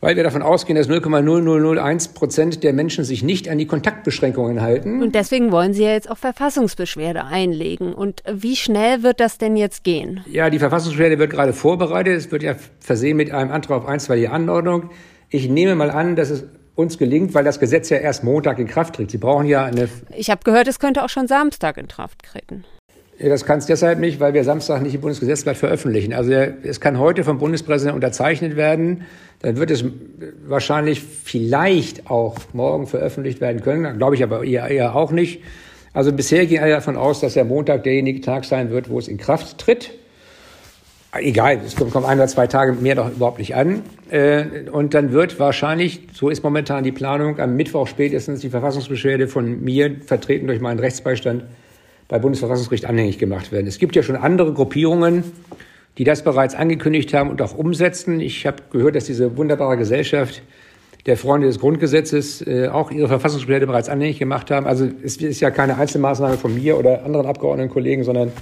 weil 0.00 0.16
wir 0.16 0.22
davon 0.22 0.42
ausgehen, 0.42 0.76
dass 0.76 0.88
0,0001 0.88 2.14
Prozent 2.14 2.64
der 2.64 2.72
Menschen 2.72 3.04
sich 3.04 3.22
nicht 3.22 3.48
an 3.48 3.58
die 3.58 3.66
Kontaktbeschränkungen 3.66 4.60
halten. 4.60 5.02
Und 5.02 5.14
deswegen 5.14 5.52
wollen 5.52 5.72
Sie 5.72 5.84
ja 5.84 5.92
jetzt 5.92 6.10
auch 6.10 6.18
Verfassungsbeschwerde 6.18 7.24
einlegen. 7.24 7.92
Und 7.92 8.22
wie 8.30 8.56
schnell 8.56 9.02
wird 9.02 9.20
das 9.20 9.38
denn 9.38 9.56
jetzt 9.56 9.84
gehen? 9.84 10.24
Ja, 10.30 10.50
die 10.50 10.58
Verfassungsbeschwerde 10.58 11.18
wird 11.18 11.30
gerade 11.30 11.52
vorbereitet. 11.52 12.16
Es 12.16 12.30
wird 12.30 12.42
ja 12.42 12.54
versehen 12.80 13.16
mit 13.16 13.30
einem 13.30 13.50
Antrag 13.50 13.82
auf 13.82 13.86
einstweilige 13.86 14.30
Anordnung. 14.30 14.90
Ich 15.28 15.48
nehme 15.48 15.74
mal 15.74 15.90
an, 15.90 16.16
dass 16.16 16.30
es 16.30 16.44
uns 16.74 16.98
gelingt, 16.98 17.34
weil 17.34 17.44
das 17.44 17.60
Gesetz 17.60 17.90
ja 17.90 17.98
erst 17.98 18.24
Montag 18.24 18.58
in 18.58 18.66
Kraft 18.66 18.96
tritt. 18.96 19.10
Sie 19.10 19.18
brauchen 19.18 19.46
ja 19.46 19.64
eine. 19.64 19.88
Ich 20.16 20.30
habe 20.30 20.42
gehört, 20.44 20.66
es 20.66 20.78
könnte 20.78 21.04
auch 21.04 21.08
schon 21.08 21.28
Samstag 21.28 21.76
in 21.76 21.88
Kraft 21.88 22.22
treten. 22.22 22.64
Das 23.22 23.44
kann 23.44 23.58
es 23.58 23.66
deshalb 23.66 23.98
nicht, 23.98 24.18
weil 24.18 24.32
wir 24.32 24.44
Samstag 24.44 24.80
nicht 24.80 24.94
im 24.94 25.02
Bundesgesetzblatt 25.02 25.58
veröffentlichen. 25.58 26.14
Also 26.14 26.32
es 26.32 26.80
kann 26.80 26.98
heute 26.98 27.22
vom 27.22 27.38
Bundespräsidenten 27.38 27.94
unterzeichnet 27.94 28.56
werden. 28.56 29.02
Dann 29.40 29.58
wird 29.58 29.70
es 29.70 29.84
wahrscheinlich 30.46 31.02
vielleicht 31.02 32.10
auch 32.10 32.36
morgen 32.54 32.86
veröffentlicht 32.86 33.42
werden 33.42 33.60
können. 33.60 33.98
Glaube 33.98 34.14
ich 34.14 34.22
aber 34.22 34.42
eher, 34.42 34.68
eher 34.68 34.96
auch 34.96 35.12
nicht. 35.12 35.42
Also 35.92 36.12
bisher 36.12 36.46
gehen 36.46 36.62
alle 36.62 36.72
davon 36.72 36.96
aus, 36.96 37.20
dass 37.20 37.34
der 37.34 37.44
Montag 37.44 37.82
derjenige 37.82 38.22
Tag 38.22 38.46
sein 38.46 38.70
wird, 38.70 38.88
wo 38.88 38.98
es 38.98 39.06
in 39.06 39.18
Kraft 39.18 39.58
tritt. 39.58 39.90
Egal, 41.12 41.60
es 41.66 41.74
kommt 41.74 41.96
ein 41.96 42.18
oder 42.18 42.28
zwei 42.28 42.46
Tage 42.46 42.72
mehr 42.72 42.94
doch 42.94 43.10
überhaupt 43.10 43.40
nicht 43.40 43.54
an. 43.54 43.82
Äh, 44.10 44.70
und 44.70 44.94
dann 44.94 45.12
wird 45.12 45.38
wahrscheinlich, 45.40 46.06
so 46.14 46.30
ist 46.30 46.44
momentan 46.44 46.84
die 46.84 46.92
Planung, 46.92 47.38
am 47.40 47.56
Mittwoch 47.56 47.88
spätestens 47.88 48.40
die 48.40 48.48
Verfassungsbeschwerde 48.48 49.26
von 49.26 49.62
mir, 49.62 49.96
vertreten 50.06 50.46
durch 50.46 50.60
meinen 50.60 50.78
Rechtsbeistand, 50.78 51.42
bei 52.10 52.18
Bundesverfassungsgericht 52.18 52.84
anhängig 52.86 53.18
gemacht 53.18 53.52
werden. 53.52 53.66
Es 53.66 53.78
gibt 53.78 53.96
ja 53.96 54.02
schon 54.02 54.16
andere 54.16 54.52
Gruppierungen, 54.52 55.24
die 55.96 56.04
das 56.04 56.24
bereits 56.24 56.54
angekündigt 56.54 57.14
haben 57.14 57.30
und 57.30 57.40
auch 57.40 57.56
umsetzen. 57.56 58.20
Ich 58.20 58.46
habe 58.46 58.64
gehört, 58.70 58.96
dass 58.96 59.04
diese 59.04 59.36
wunderbare 59.36 59.76
Gesellschaft 59.76 60.42
der 61.06 61.16
Freunde 61.16 61.46
des 61.46 61.60
Grundgesetzes 61.60 62.46
äh, 62.46 62.68
auch 62.68 62.90
ihre 62.90 63.08
Verfassungsbeschwerde 63.08 63.66
bereits 63.66 63.88
anhängig 63.88 64.18
gemacht 64.18 64.50
haben. 64.50 64.66
Also 64.66 64.88
es 65.02 65.16
ist 65.16 65.40
ja 65.40 65.50
keine 65.50 65.78
Einzelmaßnahme 65.78 66.36
von 66.36 66.54
mir 66.54 66.78
oder 66.78 67.04
anderen 67.04 67.26
Abgeordnetenkollegen, 67.26 68.04
sondern 68.04 68.32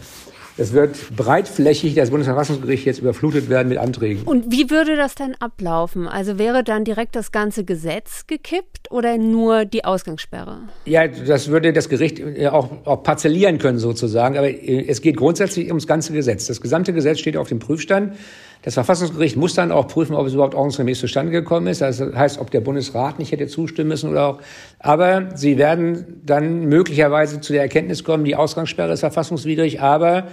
es 0.57 0.73
wird 0.73 1.15
breitflächig 1.15 1.95
das 1.95 2.11
Bundesverfassungsgericht 2.11 2.85
jetzt 2.85 2.99
überflutet 2.99 3.49
werden 3.49 3.69
mit 3.69 3.79
Anträgen. 3.79 4.25
Und 4.25 4.51
wie 4.51 4.71
würde 4.71 4.97
das 4.97 5.15
denn 5.15 5.37
ablaufen? 5.39 6.09
Also 6.09 6.37
wäre 6.37 6.65
dann 6.65 6.85
direkt 6.85 7.15
das 7.15 7.31
ganze 7.31 7.65
Gesetz 7.65 8.27
gekippt 8.27 8.78
oder 8.91 9.19
nur 9.19 9.65
die 9.65 9.85
Ausgangssperre? 9.85 10.59
Ja, 10.85 11.07
das 11.09 11.49
würde 11.49 11.73
das 11.73 11.89
Gericht 11.89 12.19
äh, 12.19 12.49
auch, 12.49 12.69
auch 12.85 13.03
parzellieren 13.03 13.59
können 13.59 13.79
sozusagen. 13.79 14.37
Aber 14.37 14.49
äh, 14.49 14.87
es 14.89 15.01
geht 15.03 15.17
grundsätzlich 15.17 15.69
ums 15.69 15.87
ganze 15.87 16.13
Gesetz. 16.13 16.47
Das 16.47 16.61
gesamte 16.61 16.93
Gesetz 16.93 17.19
steht 17.19 17.37
auf 17.37 17.49
dem 17.49 17.59
Prüfstand. 17.59 18.15
Das 18.63 18.75
Verfassungsgericht 18.75 19.37
muss 19.37 19.55
dann 19.55 19.71
auch 19.71 19.87
prüfen, 19.87 20.15
ob 20.15 20.27
es 20.27 20.35
überhaupt 20.35 20.55
ordnungsgemäß 20.55 20.99
zustande 20.99 21.31
gekommen 21.31 21.69
ist. 21.69 21.81
Das 21.81 22.01
heißt, 22.01 22.39
ob 22.39 22.51
der 22.51 22.61
Bundesrat 22.61 23.19
nicht 23.19 23.31
hätte 23.31 23.47
zustimmen 23.47 23.89
müssen 23.89 24.11
oder 24.11 24.27
auch. 24.27 24.39
Aber 24.79 25.29
sie 25.37 25.59
werden 25.59 26.21
dann 26.27 26.67
möglicherweise 26.67 27.41
zu 27.41 27.53
der 27.53 27.63
Erkenntnis 27.63 28.03
kommen, 28.03 28.25
die 28.25 28.35
Ausgangssperre 28.35 28.93
ist 28.93 29.01
verfassungswidrig, 29.01 29.81
aber 29.81 30.29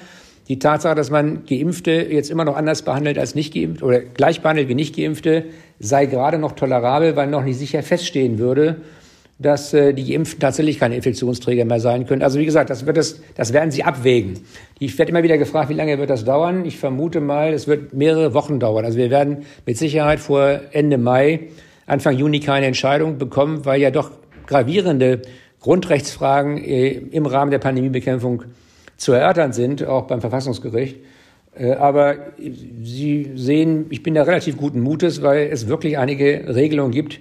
die 0.47 0.59
Tatsache, 0.59 0.95
dass 0.95 1.09
man 1.09 1.45
Geimpfte 1.45 1.91
jetzt 1.91 2.29
immer 2.29 2.45
noch 2.45 2.55
anders 2.55 2.83
behandelt 2.83 3.17
als 3.17 3.33
nicht 3.33 3.53
geimpft 3.53 3.81
oder 3.81 3.99
gleich 3.99 4.41
behandelt 4.41 4.69
wie 4.69 4.75
nicht 4.75 4.95
Geimpfte, 4.95 5.45
sei 5.79 6.05
gerade 6.05 6.37
noch 6.37 6.51
tolerabel, 6.53 7.15
weil 7.15 7.27
noch 7.27 7.43
nicht 7.43 7.57
sicher 7.57 7.81
feststehen 7.81 8.37
würde, 8.37 8.77
dass 9.39 9.73
äh, 9.73 9.93
die 9.93 10.11
Geimpften 10.11 10.39
tatsächlich 10.39 10.79
keine 10.79 10.95
Infektionsträger 10.95 11.65
mehr 11.65 11.79
sein 11.79 12.05
können. 12.05 12.21
Also 12.21 12.39
wie 12.39 12.45
gesagt, 12.45 12.69
das, 12.69 12.85
wird 12.85 12.95
das, 12.95 13.21
das 13.35 13.53
werden 13.53 13.71
sie 13.71 13.83
abwägen. 13.83 14.39
Ich 14.79 14.97
werde 14.97 15.09
immer 15.09 15.23
wieder 15.23 15.37
gefragt, 15.37 15.69
wie 15.69 15.73
lange 15.73 15.97
wird 15.97 16.09
das 16.09 16.23
dauern? 16.23 16.63
Ich 16.65 16.77
vermute 16.77 17.19
mal, 17.21 17.51
es 17.51 17.67
wird 17.67 17.93
mehrere 17.93 18.33
Wochen 18.33 18.59
dauern. 18.59 18.85
Also 18.85 18.97
wir 18.97 19.09
werden 19.09 19.45
mit 19.65 19.77
Sicherheit 19.77 20.19
vor 20.19 20.61
Ende 20.71 20.97
Mai, 20.97 21.47
Anfang 21.87 22.17
Juni 22.17 22.39
keine 22.39 22.67
Entscheidung 22.67 23.17
bekommen, 23.17 23.65
weil 23.65 23.81
ja 23.81 23.91
doch 23.91 24.11
gravierende 24.47 25.23
Grundrechtsfragen 25.59 26.63
äh, 26.63 26.89
im 26.89 27.25
Rahmen 27.25 27.51
der 27.51 27.59
Pandemiebekämpfung 27.59 28.43
zu 28.97 29.13
erörtern 29.13 29.53
sind, 29.53 29.85
auch 29.85 30.03
beim 30.03 30.21
Verfassungsgericht. 30.21 30.97
Äh, 31.57 31.73
aber 31.73 32.17
Sie 32.37 33.31
sehen, 33.35 33.85
ich 33.89 34.03
bin 34.03 34.13
da 34.13 34.23
relativ 34.23 34.57
guten 34.57 34.81
Mutes, 34.81 35.21
weil 35.21 35.49
es 35.51 35.67
wirklich 35.67 35.97
einige 35.97 36.55
Regelungen 36.55 36.91
gibt, 36.91 37.19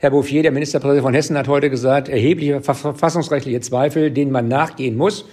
Herr 0.00 0.10
Bouffier, 0.10 0.42
der 0.42 0.50
Ministerpräsident 0.50 1.02
von 1.02 1.12
Hessen, 1.12 1.36
hat 1.36 1.46
heute 1.46 1.68
gesagt, 1.68 2.08
erhebliche 2.08 2.62
verfassungsrechtliche 2.62 3.60
Zweifel, 3.60 4.10
denen 4.10 4.32
man 4.32 4.48
nachgehen 4.48 4.96
muss. 4.96 5.26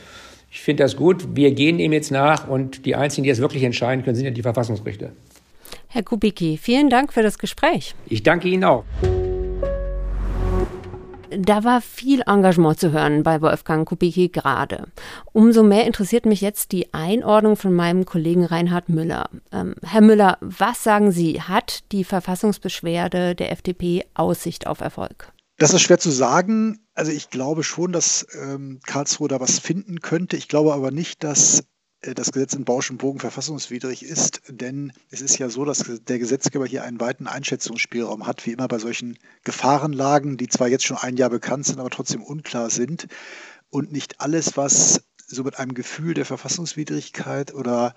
Ich 0.52 0.60
finde 0.60 0.84
das 0.84 0.98
gut. 0.98 1.36
Wir 1.36 1.52
gehen 1.52 1.80
ihm 1.80 1.94
jetzt 1.94 2.12
nach 2.12 2.50
und 2.50 2.86
die 2.86 2.94
Einzigen, 2.94 3.24
die 3.24 3.30
es 3.30 3.40
wirklich 3.40 3.64
entscheiden 3.64 4.04
können, 4.04 4.18
sind 4.18 4.26
ja 4.26 4.32
die 4.32 4.42
Verfassungsrichter. 4.42 5.12
Herr 5.88 6.04
Kubicki, 6.04 6.58
vielen 6.62 6.90
Dank 6.90 7.14
für 7.14 7.24
das 7.24 7.38
Gespräch. 7.38 7.96
Ich 8.08 8.24
danke 8.24 8.50
Ihnen 8.50 8.66
auch. 8.66 8.84
Da 11.30 11.64
war 11.64 11.82
viel 11.82 12.22
Engagement 12.26 12.80
zu 12.80 12.92
hören 12.92 13.24
bei 13.24 13.42
Wolfgang 13.42 13.88
Kubicki 13.88 14.30
gerade. 14.30 14.88
Umso 15.34 15.64
mehr 15.64 15.86
interessiert 15.86 16.26
mich 16.26 16.42
jetzt 16.42 16.72
die 16.72 16.94
Einordnung 16.94 17.56
von 17.56 17.74
meinem 17.74 18.06
Kollegen 18.06 18.46
Reinhard 18.46 18.90
Müller. 18.90 19.30
Ähm, 19.52 19.76
Herr 19.84 20.02
Müller, 20.02 20.38
was 20.42 20.84
sagen 20.84 21.12
Sie, 21.12 21.42
hat 21.42 21.92
die 21.92 22.04
Verfassungsbeschwerde 22.04 23.36
der 23.36 23.52
FDP 23.52 24.06
Aussicht 24.14 24.68
auf 24.68 24.82
Erfolg? 24.82 25.34
Das 25.58 25.74
ist 25.74 25.82
schwer 25.82 26.00
zu 26.00 26.12
sagen. 26.12 26.80
Also 26.94 27.12
ich 27.12 27.30
glaube 27.30 27.64
schon, 27.64 27.92
dass 27.92 28.26
ähm, 28.42 28.80
Karlsruhe 28.86 29.28
da 29.28 29.40
was 29.40 29.60
finden 29.60 30.02
könnte. 30.02 30.38
Ich 30.38 30.48
glaube 30.48 30.74
aber 30.74 30.92
nicht, 30.92 31.24
dass 31.24 31.64
das 32.02 32.32
Gesetz 32.32 32.54
in 32.54 32.64
Bausch 32.64 32.92
und 32.92 32.98
Bogen 32.98 33.20
verfassungswidrig 33.20 34.04
ist, 34.04 34.42
denn 34.50 34.94
es 35.10 35.22
ist 35.22 35.40
ja 35.40 35.50
so, 35.50 35.66
dass 35.66 35.84
der 36.08 36.20
Gesetzgeber 36.20 36.66
hier 36.66 36.84
einen 36.84 37.00
weiten 37.00 37.28
Einschätzungsspielraum 37.28 38.28
hat, 38.28 38.46
wie 38.46 38.52
immer 38.52 38.68
bei 38.68 38.78
solchen 38.78 39.18
Gefahrenlagen, 39.44 40.38
die 40.38 40.48
zwar 40.48 40.68
jetzt 40.68 40.86
schon 40.86 40.98
ein 40.98 41.18
Jahr 41.18 41.32
bekannt 41.32 41.66
sind, 41.66 41.80
aber 41.80 41.90
trotzdem 41.90 42.22
unklar 42.22 42.70
sind. 42.70 43.08
Und 43.70 43.92
nicht 43.92 44.22
alles, 44.22 44.58
was 44.58 45.02
so 45.26 45.44
mit 45.44 45.60
einem 45.60 45.74
Gefühl 45.74 46.14
der 46.14 46.26
Verfassungswidrigkeit 46.26 47.54
oder 47.54 47.94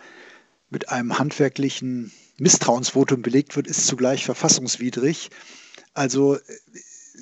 mit 0.71 0.89
einem 0.89 1.19
handwerklichen 1.19 2.13
Misstrauensvotum 2.39 3.23
belegt 3.23 3.55
wird, 3.57 3.67
ist 3.67 3.87
zugleich 3.87 4.25
verfassungswidrig. 4.25 5.31
Also 5.93 6.37
äh, 6.37 6.41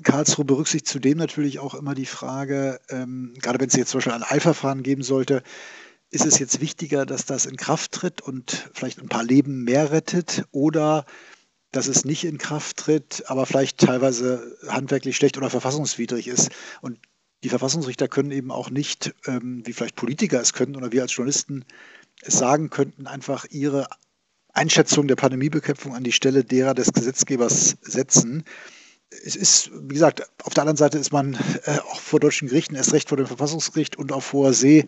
Karlsruhe 0.04 0.44
berücksichtigt 0.44 0.86
zudem 0.86 1.18
natürlich 1.18 1.58
auch 1.58 1.74
immer 1.74 1.94
die 1.94 2.06
Frage, 2.06 2.80
ähm, 2.88 3.34
gerade 3.40 3.58
wenn 3.58 3.68
es 3.68 3.74
jetzt 3.74 3.90
zum 3.90 3.98
Beispiel 3.98 4.12
ein 4.12 4.22
Eilverfahren 4.22 4.82
geben 4.82 5.02
sollte, 5.02 5.42
ist 6.10 6.24
es 6.24 6.38
jetzt 6.38 6.60
wichtiger, 6.60 7.04
dass 7.04 7.26
das 7.26 7.46
in 7.46 7.56
Kraft 7.56 7.92
tritt 7.92 8.20
und 8.20 8.70
vielleicht 8.72 9.00
ein 9.00 9.08
paar 9.08 9.24
Leben 9.24 9.64
mehr 9.64 9.90
rettet 9.90 10.44
oder 10.52 11.04
dass 11.70 11.86
es 11.86 12.04
nicht 12.04 12.24
in 12.24 12.38
Kraft 12.38 12.78
tritt, 12.78 13.24
aber 13.26 13.44
vielleicht 13.44 13.78
teilweise 13.78 14.56
handwerklich 14.68 15.16
schlecht 15.16 15.36
oder 15.36 15.50
verfassungswidrig 15.50 16.26
ist. 16.26 16.50
Und 16.80 16.98
die 17.44 17.50
Verfassungsrichter 17.50 18.08
können 18.08 18.30
eben 18.30 18.50
auch 18.50 18.70
nicht, 18.70 19.14
ähm, 19.26 19.62
wie 19.66 19.72
vielleicht 19.72 19.96
Politiker 19.96 20.40
es 20.40 20.54
könnten 20.54 20.76
oder 20.76 20.92
wir 20.92 21.02
als 21.02 21.14
Journalisten 21.14 21.64
es 22.22 22.38
sagen 22.38 22.70
könnten, 22.70 23.06
einfach 23.06 23.44
ihre 23.50 23.86
Einschätzung 24.52 25.06
der 25.06 25.16
Pandemiebekämpfung 25.16 25.94
an 25.94 26.04
die 26.04 26.12
Stelle 26.12 26.42
derer 26.42 26.74
des 26.74 26.92
Gesetzgebers 26.92 27.76
setzen. 27.82 28.44
Es 29.24 29.36
ist, 29.36 29.70
wie 29.72 29.94
gesagt, 29.94 30.22
auf 30.42 30.54
der 30.54 30.62
anderen 30.62 30.76
Seite 30.76 30.98
ist 30.98 31.12
man 31.12 31.34
äh, 31.64 31.78
auch 31.78 32.00
vor 32.00 32.18
deutschen 32.18 32.48
Gerichten, 32.48 32.74
erst 32.74 32.92
recht 32.92 33.08
vor 33.10 33.18
dem 33.18 33.26
Verfassungsgericht 33.26 33.96
und 33.96 34.10
auf 34.10 34.32
hoher 34.32 34.54
See 34.54 34.86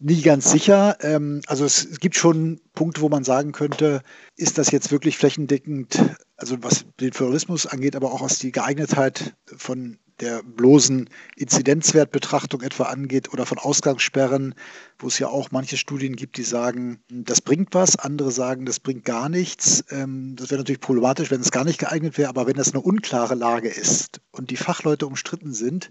nie 0.00 0.22
ganz 0.22 0.50
sicher. 0.50 0.96
Ähm, 1.02 1.42
also 1.46 1.64
es 1.64 2.00
gibt 2.00 2.16
schon 2.16 2.60
Punkte, 2.74 3.02
wo 3.02 3.08
man 3.08 3.22
sagen 3.22 3.52
könnte, 3.52 4.02
ist 4.36 4.58
das 4.58 4.70
jetzt 4.70 4.90
wirklich 4.90 5.18
flächendeckend, 5.18 6.02
also 6.36 6.56
was 6.62 6.86
den 7.00 7.12
Föderalismus 7.12 7.66
angeht, 7.66 7.94
aber 7.94 8.12
auch 8.12 8.22
was 8.22 8.38
die 8.38 8.52
Geeignetheit 8.52 9.34
von 9.44 9.98
der 10.20 10.42
bloßen 10.42 11.08
Inzidenzwertbetrachtung 11.36 12.60
etwa 12.60 12.84
angeht 12.84 13.32
oder 13.32 13.46
von 13.46 13.58
Ausgangssperren, 13.58 14.54
wo 14.98 15.06
es 15.06 15.18
ja 15.18 15.28
auch 15.28 15.50
manche 15.50 15.76
Studien 15.76 16.14
gibt, 16.14 16.36
die 16.36 16.42
sagen, 16.42 17.00
das 17.08 17.40
bringt 17.40 17.74
was, 17.74 17.96
andere 17.96 18.30
sagen, 18.30 18.66
das 18.66 18.80
bringt 18.80 19.04
gar 19.04 19.28
nichts. 19.28 19.84
Ähm, 19.90 20.36
das 20.36 20.50
wäre 20.50 20.60
natürlich 20.60 20.80
problematisch, 20.80 21.30
wenn 21.30 21.40
es 21.40 21.50
gar 21.50 21.64
nicht 21.64 21.78
geeignet 21.78 22.18
wäre, 22.18 22.28
aber 22.28 22.46
wenn 22.46 22.56
das 22.56 22.72
eine 22.72 22.82
unklare 22.82 23.34
Lage 23.34 23.68
ist 23.68 24.20
und 24.30 24.50
die 24.50 24.56
Fachleute 24.56 25.06
umstritten 25.06 25.52
sind, 25.52 25.90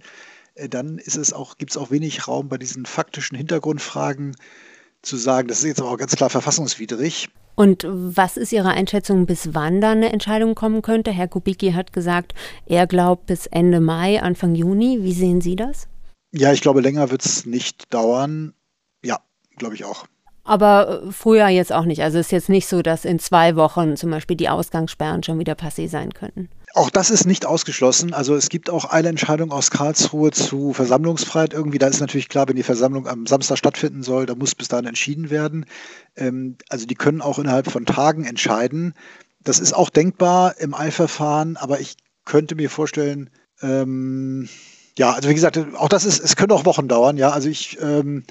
dann 0.67 0.97
ist 0.97 1.17
es 1.17 1.33
auch, 1.33 1.57
gibt 1.57 1.71
es 1.71 1.77
auch 1.77 1.91
wenig 1.91 2.27
Raum 2.27 2.49
bei 2.49 2.57
diesen 2.57 2.85
faktischen 2.85 3.37
Hintergrundfragen 3.37 4.35
zu 5.01 5.17
sagen, 5.17 5.47
das 5.47 5.59
ist 5.59 5.65
jetzt 5.65 5.79
aber 5.79 5.91
auch 5.91 5.97
ganz 5.97 6.15
klar 6.15 6.29
verfassungswidrig. 6.29 7.29
Und 7.55 7.85
was 7.89 8.37
ist 8.37 8.53
Ihre 8.53 8.69
Einschätzung, 8.69 9.25
bis 9.25 9.53
wann 9.53 9.81
da 9.81 9.91
eine 9.91 10.11
Entscheidung 10.13 10.55
kommen 10.55 10.81
könnte? 10.81 11.11
Herr 11.11 11.27
Kubicki 11.27 11.73
hat 11.73 11.91
gesagt, 11.91 12.33
er 12.65 12.87
glaubt 12.87 13.25
bis 13.25 13.47
Ende 13.47 13.81
Mai, 13.81 14.21
Anfang 14.21 14.55
Juni. 14.55 14.99
Wie 15.01 15.13
sehen 15.13 15.41
Sie 15.41 15.55
das? 15.55 15.87
Ja, 16.31 16.53
ich 16.53 16.61
glaube, 16.61 16.81
länger 16.81 17.11
wird 17.11 17.25
es 17.25 17.45
nicht 17.45 17.93
dauern. 17.93 18.53
Ja, 19.03 19.19
glaube 19.57 19.75
ich 19.75 19.83
auch. 19.83 20.05
Aber 20.43 21.03
äh, 21.03 21.11
früher 21.11 21.47
jetzt 21.49 21.73
auch 21.73 21.85
nicht. 21.85 22.01
Also 22.01 22.17
es 22.17 22.27
ist 22.27 22.31
jetzt 22.31 22.49
nicht 22.49 22.67
so, 22.67 22.81
dass 22.81 23.05
in 23.05 23.19
zwei 23.19 23.55
Wochen 23.55 23.97
zum 23.97 24.09
Beispiel 24.09 24.37
die 24.37 24.49
Ausgangssperren 24.49 25.23
schon 25.23 25.39
wieder 25.39 25.53
passé 25.53 25.89
sein 25.89 26.13
könnten. 26.13 26.49
Auch 26.75 26.89
das 26.89 27.09
ist 27.09 27.25
nicht 27.25 27.45
ausgeschlossen. 27.45 28.13
Also 28.13 28.35
es 28.35 28.49
gibt 28.49 28.69
auch 28.69 28.85
eine 28.85 29.09
Entscheidung 29.09 29.51
aus 29.51 29.71
Karlsruhe 29.71 30.31
zu 30.31 30.73
Versammlungsfreiheit 30.73 31.53
irgendwie. 31.53 31.79
Da 31.79 31.87
ist 31.87 31.99
natürlich 31.99 32.29
klar, 32.29 32.47
wenn 32.47 32.55
die 32.55 32.63
Versammlung 32.63 33.07
am 33.07 33.25
Samstag 33.25 33.57
stattfinden 33.57 34.03
soll, 34.03 34.27
da 34.27 34.35
muss 34.35 34.53
bis 34.53 34.67
dahin 34.67 34.85
entschieden 34.85 35.29
werden. 35.31 35.65
Ähm, 36.15 36.57
also 36.69 36.85
die 36.85 36.95
können 36.95 37.21
auch 37.21 37.39
innerhalb 37.39 37.71
von 37.71 37.85
Tagen 37.85 38.23
entscheiden. 38.23 38.93
Das 39.41 39.59
ist 39.59 39.73
auch 39.73 39.89
denkbar 39.89 40.59
im 40.59 40.75
Eilverfahren, 40.75 41.57
aber 41.57 41.79
ich 41.79 41.95
könnte 42.25 42.55
mir 42.55 42.69
vorstellen, 42.69 43.31
ähm, 43.61 44.47
ja, 44.97 45.13
also 45.13 45.29
wie 45.29 45.33
gesagt, 45.33 45.57
auch 45.75 45.89
das 45.89 46.05
ist, 46.05 46.19
es 46.19 46.35
könnte 46.35 46.53
auch 46.53 46.65
Wochen 46.65 46.87
dauern, 46.87 47.17
ja. 47.17 47.31
Also 47.31 47.49
ich 47.49 47.81
ähm, 47.81 48.25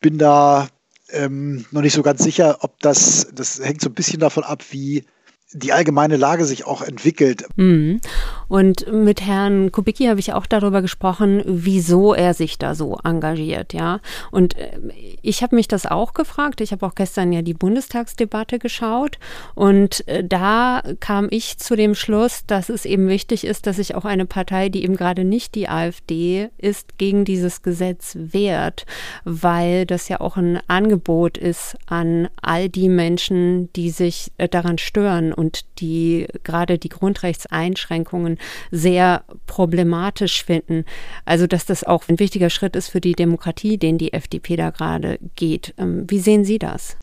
bin 0.00 0.18
da 0.18 0.68
ähm, 1.08 1.64
noch 1.72 1.82
nicht 1.82 1.94
so 1.94 2.02
ganz 2.02 2.22
sicher, 2.22 2.58
ob 2.60 2.78
das, 2.80 3.28
das 3.34 3.58
hängt 3.58 3.80
so 3.80 3.88
ein 3.88 3.94
bisschen 3.94 4.20
davon 4.20 4.44
ab, 4.44 4.62
wie 4.70 5.04
die 5.52 5.72
allgemeine 5.72 6.16
Lage 6.16 6.44
sich 6.44 6.66
auch 6.66 6.82
entwickelt. 6.82 7.44
Mhm. 7.56 8.00
Und 8.46 8.92
mit 8.92 9.20
Herrn 9.20 9.70
Kubicki 9.72 10.06
habe 10.06 10.20
ich 10.20 10.32
auch 10.32 10.46
darüber 10.46 10.82
gesprochen, 10.82 11.42
wieso 11.46 12.14
er 12.14 12.34
sich 12.34 12.58
da 12.58 12.74
so 12.74 12.98
engagiert, 13.04 13.72
ja. 13.72 14.00
Und 14.30 14.56
äh, 14.56 14.78
ich 15.22 15.42
habe 15.42 15.56
mich 15.56 15.68
das 15.68 15.86
auch 15.86 16.14
gefragt. 16.14 16.60
Ich 16.60 16.72
habe 16.72 16.86
auch 16.86 16.94
gestern 16.94 17.32
ja 17.32 17.42
die 17.42 17.54
Bundestagsdebatte 17.54 18.58
geschaut 18.58 19.18
und 19.54 20.06
äh, 20.08 20.24
da 20.24 20.82
kam 21.00 21.28
ich 21.30 21.58
zu 21.58 21.76
dem 21.76 21.94
Schluss, 21.94 22.42
dass 22.46 22.68
es 22.68 22.84
eben 22.84 23.08
wichtig 23.08 23.44
ist, 23.44 23.66
dass 23.66 23.76
sich 23.76 23.94
auch 23.94 24.04
eine 24.04 24.26
Partei, 24.26 24.68
die 24.68 24.84
eben 24.84 24.96
gerade 24.96 25.24
nicht 25.24 25.54
die 25.54 25.68
AfD 25.68 26.50
ist, 26.58 26.98
gegen 26.98 27.24
dieses 27.24 27.62
Gesetz 27.62 28.16
wehrt, 28.18 28.86
weil 29.24 29.86
das 29.86 30.08
ja 30.08 30.20
auch 30.20 30.36
ein 30.36 30.60
Angebot 30.68 31.38
ist 31.38 31.76
an 31.86 32.28
all 32.40 32.68
die 32.68 32.88
Menschen, 32.88 33.72
die 33.74 33.90
sich 33.90 34.32
äh, 34.38 34.48
daran 34.48 34.78
stören 34.78 35.32
und 35.40 35.64
die 35.80 36.26
gerade 36.44 36.78
die 36.78 36.90
Grundrechtseinschränkungen 36.90 38.38
sehr 38.70 39.24
problematisch 39.46 40.44
finden. 40.44 40.84
Also 41.24 41.46
dass 41.46 41.64
das 41.64 41.82
auch 41.82 42.08
ein 42.08 42.18
wichtiger 42.18 42.50
Schritt 42.50 42.76
ist 42.76 42.88
für 42.88 43.00
die 43.00 43.14
Demokratie, 43.14 43.78
den 43.78 43.96
die 43.96 44.12
FDP 44.12 44.56
da 44.56 44.68
gerade 44.68 45.18
geht. 45.34 45.74
Ähm, 45.78 46.04
wie 46.08 46.20
sehen 46.20 46.44
Sie 46.44 46.58
das? 46.58 46.98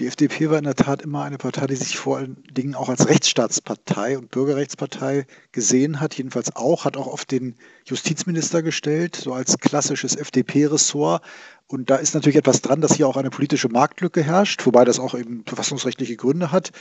Die 0.00 0.08
FDP 0.08 0.50
war 0.50 0.58
in 0.58 0.64
der 0.64 0.74
Tat 0.74 1.02
immer 1.02 1.22
eine 1.22 1.38
Partei, 1.38 1.68
die 1.68 1.76
sich 1.76 1.96
vor 1.96 2.16
allen 2.16 2.42
Dingen 2.50 2.74
auch 2.74 2.88
als 2.88 3.08
Rechtsstaatspartei 3.08 4.18
und 4.18 4.32
Bürgerrechtspartei 4.32 5.24
gesehen 5.52 6.00
hat, 6.00 6.14
jedenfalls 6.14 6.56
auch, 6.56 6.84
hat 6.84 6.96
auch 6.96 7.06
auf 7.06 7.24
den 7.24 7.54
Justizminister 7.86 8.64
gestellt, 8.64 9.14
so 9.14 9.32
als 9.32 9.56
klassisches 9.58 10.16
FDP-Ressort. 10.16 11.22
Und 11.68 11.90
da 11.90 11.96
ist 11.96 12.12
natürlich 12.14 12.38
etwas 12.38 12.60
dran, 12.60 12.80
dass 12.80 12.96
hier 12.96 13.06
auch 13.06 13.16
eine 13.16 13.30
politische 13.30 13.68
Marktlücke 13.68 14.20
herrscht, 14.24 14.66
wobei 14.66 14.84
das 14.84 14.98
auch 14.98 15.14
eben 15.14 15.44
verfassungsrechtliche 15.46 16.16
Gründe 16.16 16.50
hat. 16.50 16.72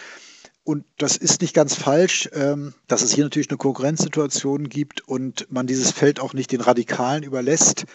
Und 0.63 0.85
das 0.97 1.17
ist 1.17 1.41
nicht 1.41 1.53
ganz 1.53 1.75
falsch, 1.75 2.29
ähm, 2.33 2.73
dass 2.87 3.01
es 3.01 3.11
hier 3.11 3.25
natürlich 3.25 3.49
eine 3.49 3.57
Konkurrenzsituation 3.57 4.69
gibt 4.69 5.01
und 5.01 5.45
man 5.51 5.67
dieses 5.67 5.91
Feld 5.91 6.21
auch 6.21 6.33
nicht 6.33 6.51
den 6.51 6.61
Radikalen 6.61 7.23
überlässt. 7.23 7.85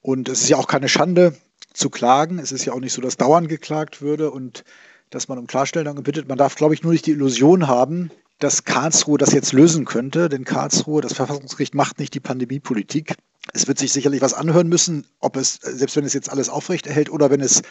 Und 0.00 0.28
es 0.30 0.40
ist 0.40 0.48
ja 0.48 0.56
auch 0.56 0.68
keine 0.68 0.88
Schande 0.88 1.36
zu 1.74 1.90
klagen. 1.90 2.38
Es 2.38 2.50
ist 2.50 2.64
ja 2.64 2.72
auch 2.72 2.80
nicht 2.80 2.94
so, 2.94 3.02
dass 3.02 3.18
dauernd 3.18 3.48
geklagt 3.48 4.00
würde 4.00 4.30
und 4.30 4.64
dass 5.10 5.28
man 5.28 5.38
um 5.38 5.46
Klarstellung 5.46 6.02
bittet. 6.02 6.28
Man 6.28 6.38
darf, 6.38 6.54
glaube 6.54 6.72
ich, 6.72 6.82
nur 6.82 6.92
nicht 6.92 7.04
die 7.04 7.12
Illusion 7.12 7.66
haben, 7.66 8.10
dass 8.38 8.64
Karlsruhe 8.64 9.18
das 9.18 9.32
jetzt 9.32 9.52
lösen 9.52 9.84
könnte. 9.84 10.30
Denn 10.30 10.44
Karlsruhe, 10.44 11.02
das 11.02 11.12
Verfassungsgericht, 11.12 11.74
macht 11.74 11.98
nicht 11.98 12.14
die 12.14 12.20
Pandemiepolitik. 12.20 13.16
Es 13.52 13.68
wird 13.68 13.78
sich 13.78 13.92
sicherlich 13.92 14.22
was 14.22 14.32
anhören 14.34 14.68
müssen, 14.68 15.06
ob 15.20 15.36
es, 15.36 15.54
selbst 15.62 15.96
wenn 15.96 16.04
es 16.04 16.14
jetzt 16.14 16.30
alles 16.30 16.48
aufrecht 16.48 16.86
erhält 16.86 17.10
oder 17.10 17.30
wenn 17.30 17.40
es 17.40 17.62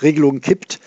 Regelungen 0.00 0.40
kippt, 0.40 0.80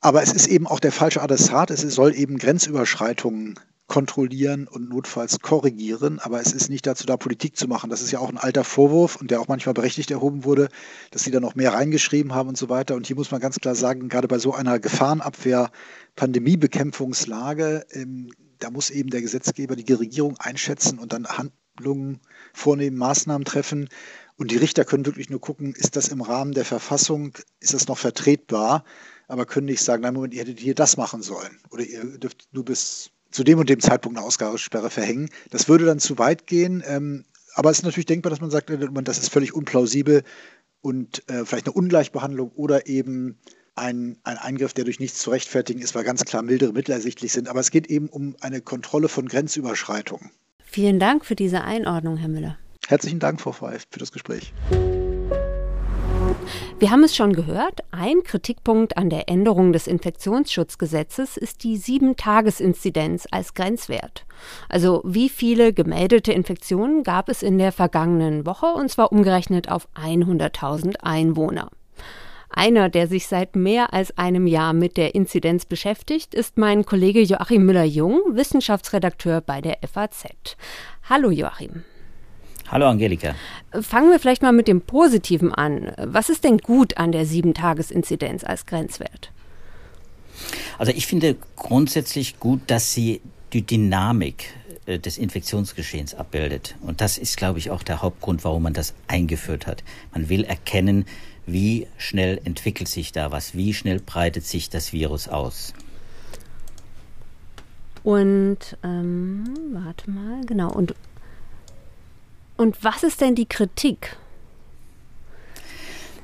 aber 0.00 0.22
es 0.22 0.32
ist 0.32 0.46
eben 0.46 0.66
auch 0.66 0.80
der 0.80 0.92
falsche 0.92 1.22
Adressat. 1.22 1.70
Es 1.70 1.80
soll 1.80 2.14
eben 2.14 2.38
Grenzüberschreitungen 2.38 3.58
kontrollieren 3.88 4.68
und 4.68 4.90
notfalls 4.90 5.40
korrigieren. 5.40 6.20
Aber 6.20 6.40
es 6.40 6.52
ist 6.52 6.68
nicht 6.68 6.86
dazu 6.86 7.06
da, 7.06 7.16
Politik 7.16 7.56
zu 7.56 7.66
machen. 7.66 7.90
Das 7.90 8.02
ist 8.02 8.12
ja 8.12 8.20
auch 8.20 8.28
ein 8.28 8.36
alter 8.36 8.62
Vorwurf 8.62 9.16
und 9.16 9.30
der 9.30 9.40
auch 9.40 9.48
manchmal 9.48 9.74
berechtigt 9.74 10.10
erhoben 10.10 10.44
wurde, 10.44 10.68
dass 11.10 11.24
sie 11.24 11.30
da 11.30 11.40
noch 11.40 11.54
mehr 11.54 11.72
reingeschrieben 11.72 12.34
haben 12.34 12.50
und 12.50 12.58
so 12.58 12.68
weiter. 12.68 12.94
Und 12.94 13.06
hier 13.06 13.16
muss 13.16 13.30
man 13.30 13.40
ganz 13.40 13.56
klar 13.56 13.74
sagen, 13.74 14.08
gerade 14.08 14.28
bei 14.28 14.38
so 14.38 14.52
einer 14.52 14.78
Gefahrenabwehr, 14.78 15.70
Pandemiebekämpfungslage, 16.16 17.86
ähm, 17.92 18.30
da 18.58 18.70
muss 18.70 18.90
eben 18.90 19.10
der 19.10 19.22
Gesetzgeber 19.22 19.74
die 19.74 19.92
Regierung 19.92 20.36
einschätzen 20.38 20.98
und 20.98 21.12
dann 21.12 21.26
Handlungen 21.26 22.20
vornehmen, 22.52 22.98
Maßnahmen 22.98 23.46
treffen. 23.46 23.88
Und 24.36 24.50
die 24.50 24.56
Richter 24.56 24.84
können 24.84 25.06
wirklich 25.06 25.30
nur 25.30 25.40
gucken, 25.40 25.74
ist 25.74 25.96
das 25.96 26.08
im 26.08 26.20
Rahmen 26.20 26.52
der 26.52 26.64
Verfassung, 26.64 27.32
ist 27.58 27.72
das 27.72 27.88
noch 27.88 27.98
vertretbar? 27.98 28.84
Aber 29.28 29.46
können 29.46 29.66
nicht 29.66 29.82
sagen, 29.82 30.02
nein, 30.02 30.14
Moment, 30.14 30.34
ihr 30.34 30.40
hättet 30.40 30.58
hier 30.58 30.74
das 30.74 30.96
machen 30.96 31.22
sollen. 31.22 31.60
Oder 31.70 31.84
ihr 31.84 32.18
dürft 32.18 32.48
nur 32.52 32.64
bis 32.64 33.10
zu 33.30 33.44
dem 33.44 33.58
und 33.58 33.68
dem 33.68 33.80
Zeitpunkt 33.80 34.18
eine 34.18 34.26
Ausgabesperre 34.26 34.90
verhängen. 34.90 35.28
Das 35.50 35.68
würde 35.68 35.84
dann 35.84 36.00
zu 36.00 36.18
weit 36.18 36.46
gehen. 36.46 36.82
Ähm, 36.86 37.24
aber 37.54 37.70
es 37.70 37.78
ist 37.78 37.84
natürlich 37.84 38.06
denkbar, 38.06 38.30
dass 38.30 38.40
man 38.40 38.50
sagt, 38.50 38.70
äh, 38.70 38.78
das 39.04 39.18
ist 39.18 39.30
völlig 39.30 39.54
unplausibel 39.54 40.24
und 40.80 41.28
äh, 41.28 41.44
vielleicht 41.44 41.66
eine 41.66 41.74
Ungleichbehandlung 41.74 42.50
oder 42.52 42.86
eben 42.86 43.38
ein, 43.74 44.18
ein 44.24 44.38
Eingriff, 44.38 44.72
der 44.72 44.84
durch 44.84 44.98
nichts 44.98 45.20
zu 45.20 45.30
rechtfertigen 45.30 45.80
ist, 45.80 45.94
weil 45.94 46.04
ganz 46.04 46.24
klar 46.24 46.42
mildere 46.42 46.72
Mittel 46.72 46.92
ersichtlich 46.92 47.32
sind. 47.32 47.48
Aber 47.48 47.60
es 47.60 47.70
geht 47.70 47.86
eben 47.88 48.08
um 48.08 48.34
eine 48.40 48.60
Kontrolle 48.60 49.08
von 49.08 49.28
Grenzüberschreitungen. 49.28 50.30
Vielen 50.64 50.98
Dank 50.98 51.24
für 51.24 51.36
diese 51.36 51.62
Einordnung, 51.62 52.16
Herr 52.16 52.28
Müller. 52.28 52.58
Herzlichen 52.86 53.20
Dank, 53.20 53.40
Frau 53.40 53.52
Frey, 53.52 53.78
für 53.90 53.98
das 53.98 54.12
Gespräch. 54.12 54.52
Wir 56.78 56.90
haben 56.90 57.02
es 57.02 57.16
schon 57.16 57.32
gehört, 57.32 57.80
ein 57.90 58.22
Kritikpunkt 58.22 58.96
an 58.96 59.10
der 59.10 59.28
Änderung 59.28 59.72
des 59.72 59.86
Infektionsschutzgesetzes 59.86 61.36
ist 61.36 61.64
die 61.64 61.76
Sieben-Tages-Inzidenz 61.76 63.26
als 63.30 63.54
Grenzwert. 63.54 64.24
Also 64.68 65.02
wie 65.04 65.28
viele 65.28 65.72
gemeldete 65.72 66.32
Infektionen 66.32 67.02
gab 67.02 67.28
es 67.28 67.42
in 67.42 67.58
der 67.58 67.72
vergangenen 67.72 68.46
Woche, 68.46 68.66
und 68.66 68.90
zwar 68.90 69.12
umgerechnet 69.12 69.70
auf 69.70 69.88
100.000 69.94 70.96
Einwohner. 71.00 71.70
Einer, 72.50 72.88
der 72.88 73.06
sich 73.06 73.26
seit 73.26 73.56
mehr 73.56 73.92
als 73.92 74.16
einem 74.16 74.46
Jahr 74.46 74.72
mit 74.72 74.96
der 74.96 75.14
Inzidenz 75.14 75.66
beschäftigt, 75.66 76.34
ist 76.34 76.56
mein 76.56 76.84
Kollege 76.84 77.20
Joachim 77.20 77.66
Müller-Jung, 77.66 78.20
Wissenschaftsredakteur 78.30 79.40
bei 79.40 79.60
der 79.60 79.78
FAZ. 79.86 80.56
Hallo 81.08 81.30
Joachim. 81.30 81.84
Hallo 82.70 82.86
Angelika. 82.86 83.34
Fangen 83.80 84.10
wir 84.10 84.18
vielleicht 84.18 84.42
mal 84.42 84.52
mit 84.52 84.68
dem 84.68 84.82
Positiven 84.82 85.54
an. 85.54 85.92
Was 85.96 86.28
ist 86.28 86.44
denn 86.44 86.58
gut 86.58 86.98
an 86.98 87.12
der 87.12 87.24
Sieben-Tages-Inzidenz 87.24 88.44
als 88.44 88.66
Grenzwert? 88.66 89.32
Also 90.76 90.92
ich 90.92 91.06
finde 91.06 91.36
grundsätzlich 91.56 92.38
gut, 92.38 92.60
dass 92.66 92.92
sie 92.92 93.22
die 93.54 93.62
Dynamik 93.62 94.50
äh, 94.84 94.98
des 94.98 95.16
Infektionsgeschehens 95.16 96.14
abbildet. 96.14 96.76
Und 96.82 97.00
das 97.00 97.16
ist, 97.16 97.38
glaube 97.38 97.58
ich, 97.58 97.70
auch 97.70 97.82
der 97.82 98.02
Hauptgrund, 98.02 98.44
warum 98.44 98.64
man 98.64 98.74
das 98.74 98.94
eingeführt 99.06 99.66
hat. 99.66 99.82
Man 100.12 100.28
will 100.28 100.44
erkennen, 100.44 101.06
wie 101.46 101.86
schnell 101.96 102.38
entwickelt 102.44 102.88
sich 102.88 103.12
da 103.12 103.32
was, 103.32 103.54
wie 103.54 103.72
schnell 103.72 104.00
breitet 104.00 104.44
sich 104.44 104.68
das 104.68 104.92
Virus 104.92 105.26
aus. 105.28 105.72
Und 108.04 108.76
ähm, 108.84 109.44
warte 109.72 110.10
mal, 110.10 110.44
genau. 110.46 110.70
Und 110.70 110.94
und 112.58 112.84
was 112.84 113.02
ist 113.02 113.22
denn 113.22 113.34
die 113.34 113.46
Kritik? 113.46 114.16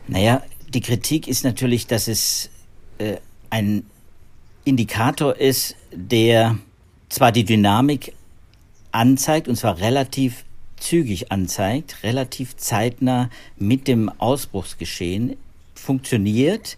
Naja, 0.06 0.42
die 0.68 0.82
Kritik 0.82 1.26
ist 1.28 1.44
natürlich, 1.44 1.86
dass 1.86 2.08
es 2.08 2.50
äh, 2.98 3.16
ein 3.48 3.86
Indikator 4.64 5.36
ist, 5.36 5.76
der 5.92 6.58
zwar 7.08 7.32
die 7.32 7.44
Dynamik 7.44 8.12
anzeigt, 8.92 9.48
und 9.48 9.56
zwar 9.56 9.78
relativ 9.78 10.44
zügig 10.76 11.32
anzeigt, 11.32 12.02
relativ 12.02 12.56
zeitnah 12.56 13.30
mit 13.56 13.88
dem 13.88 14.08
Ausbruchsgeschehen 14.18 15.36
funktioniert 15.74 16.76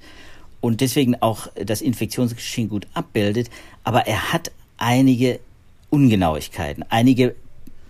und 0.60 0.80
deswegen 0.80 1.20
auch 1.22 1.48
das 1.54 1.80
Infektionsgeschehen 1.80 2.68
gut 2.68 2.86
abbildet, 2.94 3.50
aber 3.84 4.06
er 4.06 4.32
hat 4.32 4.52
einige 4.76 5.40
Ungenauigkeiten, 5.90 6.84
einige 6.88 7.34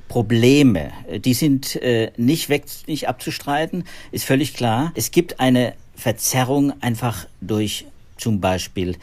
Probleme, 0.08 0.92
die 1.24 1.34
sind 1.34 1.76
äh, 1.76 2.12
nicht 2.16 2.48
weg, 2.48 2.64
nicht 2.86 3.08
abzustreiten, 3.08 3.84
ist 4.12 4.24
völlig 4.24 4.54
klar. 4.54 4.92
Es 4.94 5.10
gibt 5.10 5.40
eine 5.40 5.74
Verzerrung 5.94 6.72
einfach 6.80 7.26
durch 7.40 7.86
zum 8.16 8.40
Beispiel 8.40 8.96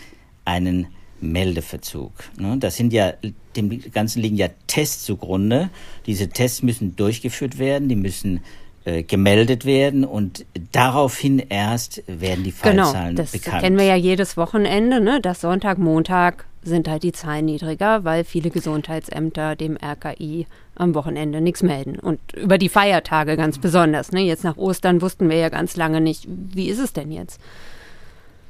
einen 0.45 0.87
Meldeverzug. 1.19 2.11
Ne? 2.37 2.57
Das 2.59 2.75
sind 2.75 2.93
ja, 2.93 3.13
dem 3.55 3.91
Ganzen 3.91 4.21
liegen 4.21 4.35
ja 4.35 4.47
Tests 4.67 5.03
zugrunde. 5.05 5.69
Diese 6.05 6.29
Tests 6.29 6.63
müssen 6.63 6.95
durchgeführt 6.95 7.57
werden, 7.57 7.89
die 7.89 7.95
müssen 7.95 8.41
äh, 8.85 9.03
gemeldet 9.03 9.65
werden 9.65 10.03
und 10.03 10.45
daraufhin 10.71 11.39
erst 11.39 12.03
werden 12.07 12.43
die 12.43 12.51
genau, 12.51 12.83
Fallzahlen 12.83 13.15
genau, 13.15 13.21
das 13.21 13.31
bekannt. 13.31 13.63
kennen 13.63 13.77
wir 13.77 13.85
ja 13.85 13.95
jedes 13.95 14.35
Wochenende, 14.35 14.99
ne? 14.99 15.21
dass 15.21 15.41
Sonntag, 15.41 15.77
Montag 15.77 16.45
sind 16.63 16.87
halt 16.87 17.03
die 17.03 17.11
Zahlen 17.11 17.45
niedriger, 17.45 18.03
weil 18.03 18.23
viele 18.23 18.49
Gesundheitsämter 18.49 19.55
dem 19.55 19.77
RKI 19.77 20.47
am 20.75 20.95
Wochenende 20.95 21.41
nichts 21.41 21.63
melden. 21.63 21.99
Und 21.99 22.19
über 22.33 22.57
die 22.57 22.69
Feiertage 22.69 23.37
ganz 23.37 23.57
besonders. 23.57 24.11
Ne? 24.11 24.21
Jetzt 24.21 24.43
nach 24.43 24.57
Ostern 24.57 25.01
wussten 25.01 25.29
wir 25.29 25.37
ja 25.37 25.49
ganz 25.49 25.75
lange 25.75 26.01
nicht, 26.01 26.27
wie 26.27 26.69
ist 26.69 26.79
es 26.79 26.93
denn 26.93 27.11
jetzt? 27.11 27.39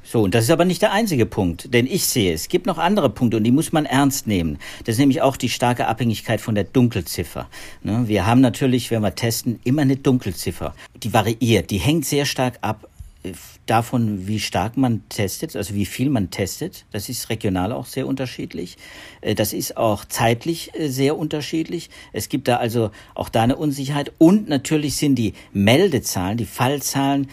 So, 0.06 0.22
und 0.22 0.34
das 0.34 0.44
ist 0.44 0.50
aber 0.50 0.66
nicht 0.66 0.82
der 0.82 0.92
einzige 0.92 1.24
Punkt, 1.24 1.72
denn 1.72 1.86
ich 1.86 2.04
sehe, 2.04 2.34
es 2.34 2.48
gibt 2.48 2.66
noch 2.66 2.76
andere 2.76 3.08
Punkte 3.08 3.38
und 3.38 3.44
die 3.44 3.50
muss 3.50 3.72
man 3.72 3.86
ernst 3.86 4.26
nehmen. 4.26 4.58
Das 4.84 4.96
ist 4.96 4.98
nämlich 4.98 5.22
auch 5.22 5.38
die 5.38 5.48
starke 5.48 5.86
Abhängigkeit 5.86 6.42
von 6.42 6.54
der 6.54 6.64
Dunkelziffer. 6.64 7.48
Ne? 7.82 8.04
Wir 8.06 8.26
haben 8.26 8.42
natürlich, 8.42 8.90
wenn 8.90 9.00
wir 9.00 9.14
testen, 9.14 9.60
immer 9.64 9.80
eine 9.80 9.96
Dunkelziffer. 9.96 10.74
Die 11.02 11.14
variiert, 11.14 11.70
die 11.70 11.78
hängt 11.78 12.04
sehr 12.04 12.26
stark 12.26 12.58
ab 12.60 12.86
davon, 13.66 14.26
wie 14.26 14.40
stark 14.40 14.76
man 14.76 15.08
testet, 15.08 15.56
also 15.56 15.74
wie 15.74 15.86
viel 15.86 16.10
man 16.10 16.30
testet. 16.30 16.84
Das 16.92 17.08
ist 17.08 17.30
regional 17.30 17.72
auch 17.72 17.86
sehr 17.86 18.06
unterschiedlich. 18.06 18.76
Äh, 19.20 19.34
das 19.34 19.52
ist 19.52 19.76
auch 19.76 20.04
zeitlich 20.04 20.74
äh, 20.74 20.88
sehr 20.88 21.16
unterschiedlich. 21.16 21.90
Es 22.12 22.28
gibt 22.28 22.48
da 22.48 22.56
also 22.56 22.90
auch 23.14 23.28
da 23.28 23.42
eine 23.42 23.56
Unsicherheit. 23.56 24.12
Und 24.18 24.48
natürlich 24.48 24.96
sind 24.96 25.16
die 25.16 25.34
Meldezahlen, 25.52 26.36
die 26.36 26.46
Fallzahlen 26.46 27.28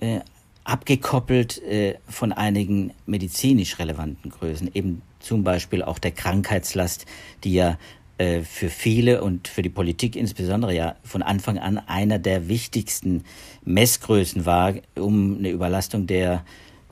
äh, 0.00 0.20
abgekoppelt 0.64 1.62
äh, 1.62 1.96
von 2.08 2.32
einigen 2.32 2.92
medizinisch 3.06 3.78
relevanten 3.78 4.30
Größen, 4.30 4.70
eben 4.74 5.02
zum 5.18 5.44
Beispiel 5.44 5.82
auch 5.82 5.98
der 5.98 6.12
Krankheitslast, 6.12 7.06
die 7.44 7.54
ja 7.54 7.78
äh, 8.22 8.42
für 8.42 8.70
viele 8.70 9.22
und 9.22 9.48
für 9.48 9.62
die 9.62 9.68
Politik 9.68 10.14
insbesondere 10.14 10.74
ja 10.74 10.94
von 11.02 11.22
Anfang 11.22 11.58
an 11.58 11.78
einer 11.78 12.20
der 12.20 12.48
wichtigsten 12.48 13.24
Messgrößen 13.64 14.46
war, 14.46 14.74
um 14.96 15.38
eine 15.38 15.50
Überlastung 15.50 16.06
der 16.06 16.44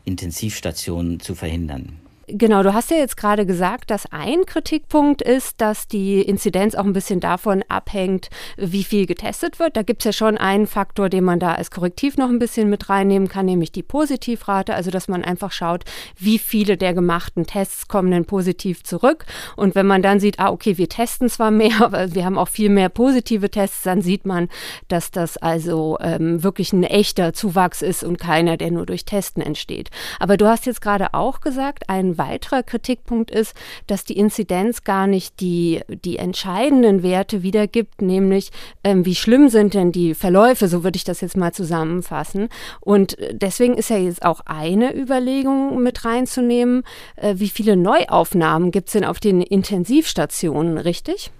Intensivstationen 0.04 1.20
zu 1.20 1.36
verhindern. 1.36 2.00
Genau, 2.32 2.62
du 2.62 2.74
hast 2.74 2.90
ja 2.90 2.96
jetzt 2.96 3.16
gerade 3.16 3.46
gesagt, 3.46 3.90
dass 3.90 4.06
ein 4.12 4.46
Kritikpunkt 4.46 5.22
ist, 5.22 5.60
dass 5.60 5.88
die 5.88 6.22
Inzidenz 6.22 6.74
auch 6.74 6.84
ein 6.84 6.92
bisschen 6.92 7.20
davon 7.20 7.64
abhängt, 7.68 8.30
wie 8.56 8.84
viel 8.84 9.06
getestet 9.06 9.58
wird. 9.58 9.76
Da 9.76 9.82
gibt 9.82 10.02
es 10.02 10.04
ja 10.04 10.12
schon 10.12 10.38
einen 10.38 10.66
Faktor, 10.66 11.08
den 11.08 11.24
man 11.24 11.40
da 11.40 11.54
als 11.54 11.70
Korrektiv 11.70 12.16
noch 12.16 12.28
ein 12.28 12.38
bisschen 12.38 12.70
mit 12.70 12.88
reinnehmen 12.88 13.28
kann, 13.28 13.46
nämlich 13.46 13.72
die 13.72 13.82
Positivrate, 13.82 14.74
also 14.74 14.90
dass 14.90 15.08
man 15.08 15.24
einfach 15.24 15.50
schaut, 15.50 15.84
wie 16.18 16.38
viele 16.38 16.76
der 16.76 16.94
gemachten 16.94 17.46
Tests 17.46 17.88
kommen 17.88 18.10
denn 18.10 18.26
positiv 18.26 18.84
zurück. 18.84 19.24
Und 19.56 19.74
wenn 19.74 19.86
man 19.86 20.02
dann 20.02 20.20
sieht, 20.20 20.38
ah, 20.38 20.50
okay, 20.50 20.78
wir 20.78 20.88
testen 20.88 21.28
zwar 21.28 21.50
mehr, 21.50 21.76
aber 21.80 22.14
wir 22.14 22.24
haben 22.24 22.38
auch 22.38 22.48
viel 22.48 22.70
mehr 22.70 22.90
positive 22.90 23.50
Tests, 23.50 23.82
dann 23.82 24.02
sieht 24.02 24.26
man, 24.26 24.48
dass 24.88 25.10
das 25.10 25.36
also 25.36 25.98
ähm, 26.00 26.42
wirklich 26.42 26.72
ein 26.72 26.84
echter 26.84 27.32
Zuwachs 27.32 27.82
ist 27.82 28.04
und 28.04 28.18
keiner, 28.18 28.56
der 28.56 28.70
nur 28.70 28.86
durch 28.86 29.04
Testen 29.04 29.42
entsteht. 29.42 29.90
Aber 30.18 30.36
du 30.36 30.46
hast 30.46 30.66
jetzt 30.66 30.80
gerade 30.80 31.14
auch 31.14 31.40
gesagt, 31.40 31.88
ein 31.88 32.18
weiterer 32.20 32.62
Kritikpunkt 32.62 33.30
ist, 33.30 33.54
dass 33.86 34.04
die 34.04 34.18
Inzidenz 34.18 34.84
gar 34.84 35.06
nicht 35.06 35.40
die, 35.40 35.80
die 35.88 36.18
entscheidenden 36.18 37.02
Werte 37.02 37.42
wiedergibt, 37.42 38.02
nämlich 38.02 38.50
ähm, 38.84 39.06
wie 39.06 39.14
schlimm 39.14 39.48
sind 39.48 39.72
denn 39.72 39.90
die 39.90 40.14
Verläufe, 40.14 40.68
so 40.68 40.84
würde 40.84 40.96
ich 40.96 41.04
das 41.04 41.22
jetzt 41.22 41.36
mal 41.36 41.52
zusammenfassen. 41.52 42.48
Und 42.80 43.18
äh, 43.18 43.34
deswegen 43.34 43.74
ist 43.74 43.88
ja 43.88 43.96
jetzt 43.96 44.22
auch 44.22 44.42
eine 44.44 44.94
Überlegung 44.94 45.82
mit 45.82 46.04
reinzunehmen, 46.04 46.84
äh, 47.16 47.36
wie 47.38 47.48
viele 47.48 47.76
Neuaufnahmen 47.76 48.70
gibt 48.70 48.88
es 48.88 48.92
denn 48.92 49.04
auf 49.04 49.18
den 49.18 49.40
Intensivstationen, 49.40 50.76
richtig? 50.76 51.30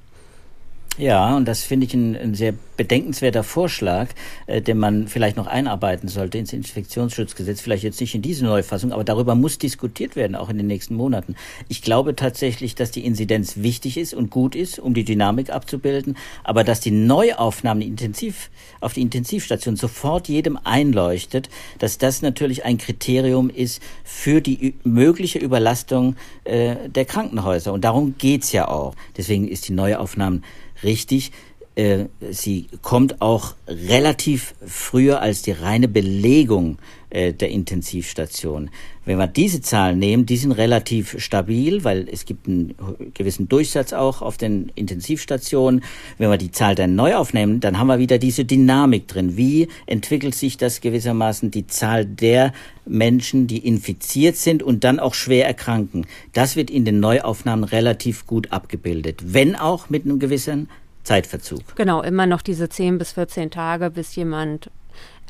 Ja, 0.98 1.36
und 1.36 1.46
das 1.46 1.62
finde 1.62 1.86
ich 1.86 1.94
ein, 1.94 2.16
ein, 2.16 2.34
sehr 2.34 2.52
bedenkenswerter 2.76 3.42
Vorschlag, 3.42 4.08
äh, 4.46 4.60
den 4.60 4.76
man 4.76 5.08
vielleicht 5.08 5.36
noch 5.36 5.46
einarbeiten 5.46 6.08
sollte 6.08 6.36
ins 6.36 6.52
Infektionsschutzgesetz, 6.52 7.60
vielleicht 7.60 7.84
jetzt 7.84 8.00
nicht 8.00 8.14
in 8.14 8.22
diese 8.22 8.44
Neufassung, 8.44 8.92
aber 8.92 9.04
darüber 9.04 9.34
muss 9.34 9.56
diskutiert 9.56 10.16
werden, 10.16 10.34
auch 10.34 10.50
in 10.50 10.58
den 10.58 10.66
nächsten 10.66 10.94
Monaten. 10.96 11.36
Ich 11.68 11.80
glaube 11.80 12.16
tatsächlich, 12.16 12.74
dass 12.74 12.90
die 12.90 13.06
Inzidenz 13.06 13.58
wichtig 13.58 13.96
ist 13.96 14.12
und 14.12 14.30
gut 14.30 14.54
ist, 14.54 14.78
um 14.78 14.92
die 14.92 15.04
Dynamik 15.04 15.50
abzubilden, 15.50 16.16
aber 16.44 16.64
dass 16.64 16.80
die 16.80 16.90
Neuaufnahmen 16.90 17.82
intensiv, 17.82 18.50
auf 18.80 18.92
die 18.92 19.02
Intensivstation 19.02 19.76
sofort 19.76 20.28
jedem 20.28 20.58
einleuchtet, 20.64 21.48
dass 21.78 21.98
das 21.98 22.20
natürlich 22.20 22.64
ein 22.64 22.78
Kriterium 22.78 23.48
ist 23.48 23.80
für 24.04 24.40
die 24.40 24.74
mögliche 24.84 25.38
Überlastung 25.38 26.16
äh, 26.44 26.76
der 26.88 27.04
Krankenhäuser. 27.04 27.72
Und 27.72 27.84
darum 27.84 28.16
geht's 28.18 28.52
ja 28.52 28.68
auch. 28.68 28.94
Deswegen 29.16 29.48
ist 29.48 29.68
die 29.68 29.72
Neuaufnahmen 29.72 30.42
richtig. 30.82 31.32
Äh, 31.76 32.06
sie 32.30 32.68
kommt 32.82 33.20
auch 33.20 33.54
relativ 33.66 34.54
früher 34.66 35.20
als 35.20 35.42
die 35.42 35.52
reine 35.52 35.88
Belegung 35.88 36.78
äh, 37.10 37.32
der 37.32 37.50
Intensivstation. 37.50 38.70
Wenn 39.04 39.18
wir 39.18 39.26
diese 39.26 39.60
Zahlen 39.60 39.98
nehmen, 39.98 40.26
die 40.26 40.36
sind 40.36 40.52
relativ 40.52 41.16
stabil, 41.18 41.82
weil 41.84 42.08
es 42.08 42.24
gibt 42.24 42.46
einen 42.46 42.74
gewissen 43.14 43.48
Durchsatz 43.48 43.92
auch 43.92 44.22
auf 44.22 44.36
den 44.36 44.70
Intensivstationen. 44.74 45.82
Wenn 46.18 46.30
wir 46.30 46.36
die 46.36 46.52
Zahl 46.52 46.74
dann 46.74 46.94
neu 46.94 47.16
aufnehmen, 47.16 47.60
dann 47.60 47.78
haben 47.78 47.88
wir 47.88 47.98
wieder 47.98 48.18
diese 48.18 48.44
Dynamik 48.44 49.08
drin. 49.08 49.36
Wie 49.36 49.68
entwickelt 49.86 50.34
sich 50.34 50.56
das 50.56 50.80
gewissermaßen 50.80 51.50
die 51.50 51.66
Zahl 51.66 52.04
der 52.06 52.52
Menschen, 52.86 53.46
die 53.46 53.58
infiziert 53.66 54.36
sind 54.36 54.62
und 54.62 54.84
dann 54.84 55.00
auch 55.00 55.14
schwer 55.14 55.46
erkranken? 55.46 56.06
Das 56.32 56.54
wird 56.54 56.70
in 56.70 56.84
den 56.84 57.00
Neuaufnahmen 57.00 57.64
relativ 57.64 58.26
gut 58.26 58.52
abgebildet, 58.52 59.34
wenn 59.34 59.56
auch 59.56 59.90
mit 59.90 60.04
einem 60.04 60.18
gewissen 60.18 60.68
Zeitverzug. 61.02 61.74
Genau, 61.76 62.02
immer 62.02 62.26
noch 62.26 62.42
diese 62.42 62.68
10 62.68 62.98
bis 62.98 63.12
14 63.12 63.50
Tage, 63.50 63.90
bis 63.90 64.14
jemand 64.14 64.70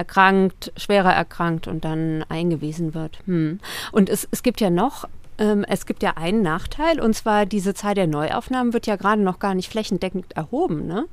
erkrankt, 0.00 0.72
schwerer 0.76 1.12
erkrankt 1.12 1.68
und 1.68 1.84
dann 1.84 2.24
eingewiesen 2.28 2.94
wird. 2.94 3.18
Hm. 3.26 3.60
Und 3.92 4.08
es, 4.08 4.26
es 4.30 4.42
gibt 4.42 4.60
ja 4.62 4.70
noch 4.70 5.06
ähm, 5.38 5.64
es 5.68 5.86
gibt 5.86 6.02
ja 6.02 6.16
einen 6.16 6.42
Nachteil, 6.42 7.00
und 7.00 7.14
zwar 7.14 7.46
diese 7.46 7.74
Zahl 7.74 7.94
der 7.94 8.06
Neuaufnahmen 8.06 8.72
wird 8.72 8.86
ja 8.86 8.96
gerade 8.96 9.22
noch 9.22 9.38
gar 9.38 9.54
nicht 9.54 9.70
flächendeckend 9.70 10.36
erhoben. 10.36 10.86
Ne? 10.86 11.06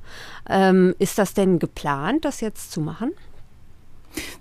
Ähm, 0.50 0.94
ist 1.00 1.18
das 1.18 1.34
denn 1.34 1.60
geplant, 1.60 2.26
das 2.26 2.42
jetzt 2.42 2.72
zu 2.72 2.82
machen? 2.82 3.14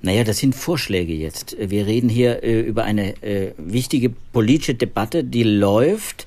Naja, 0.01 0.25
das 0.25 0.39
sind 0.39 0.55
Vorschläge 0.55 1.13
jetzt. 1.13 1.57
Wir 1.59 1.87
reden 1.87 2.09
hier 2.09 2.43
äh, 2.43 2.61
über 2.61 2.85
eine 2.85 3.23
äh, 3.23 3.53
wichtige 3.59 4.11
politische 4.11 4.75
Debatte, 4.75 5.23
die 5.23 5.45
läuft 5.45 6.27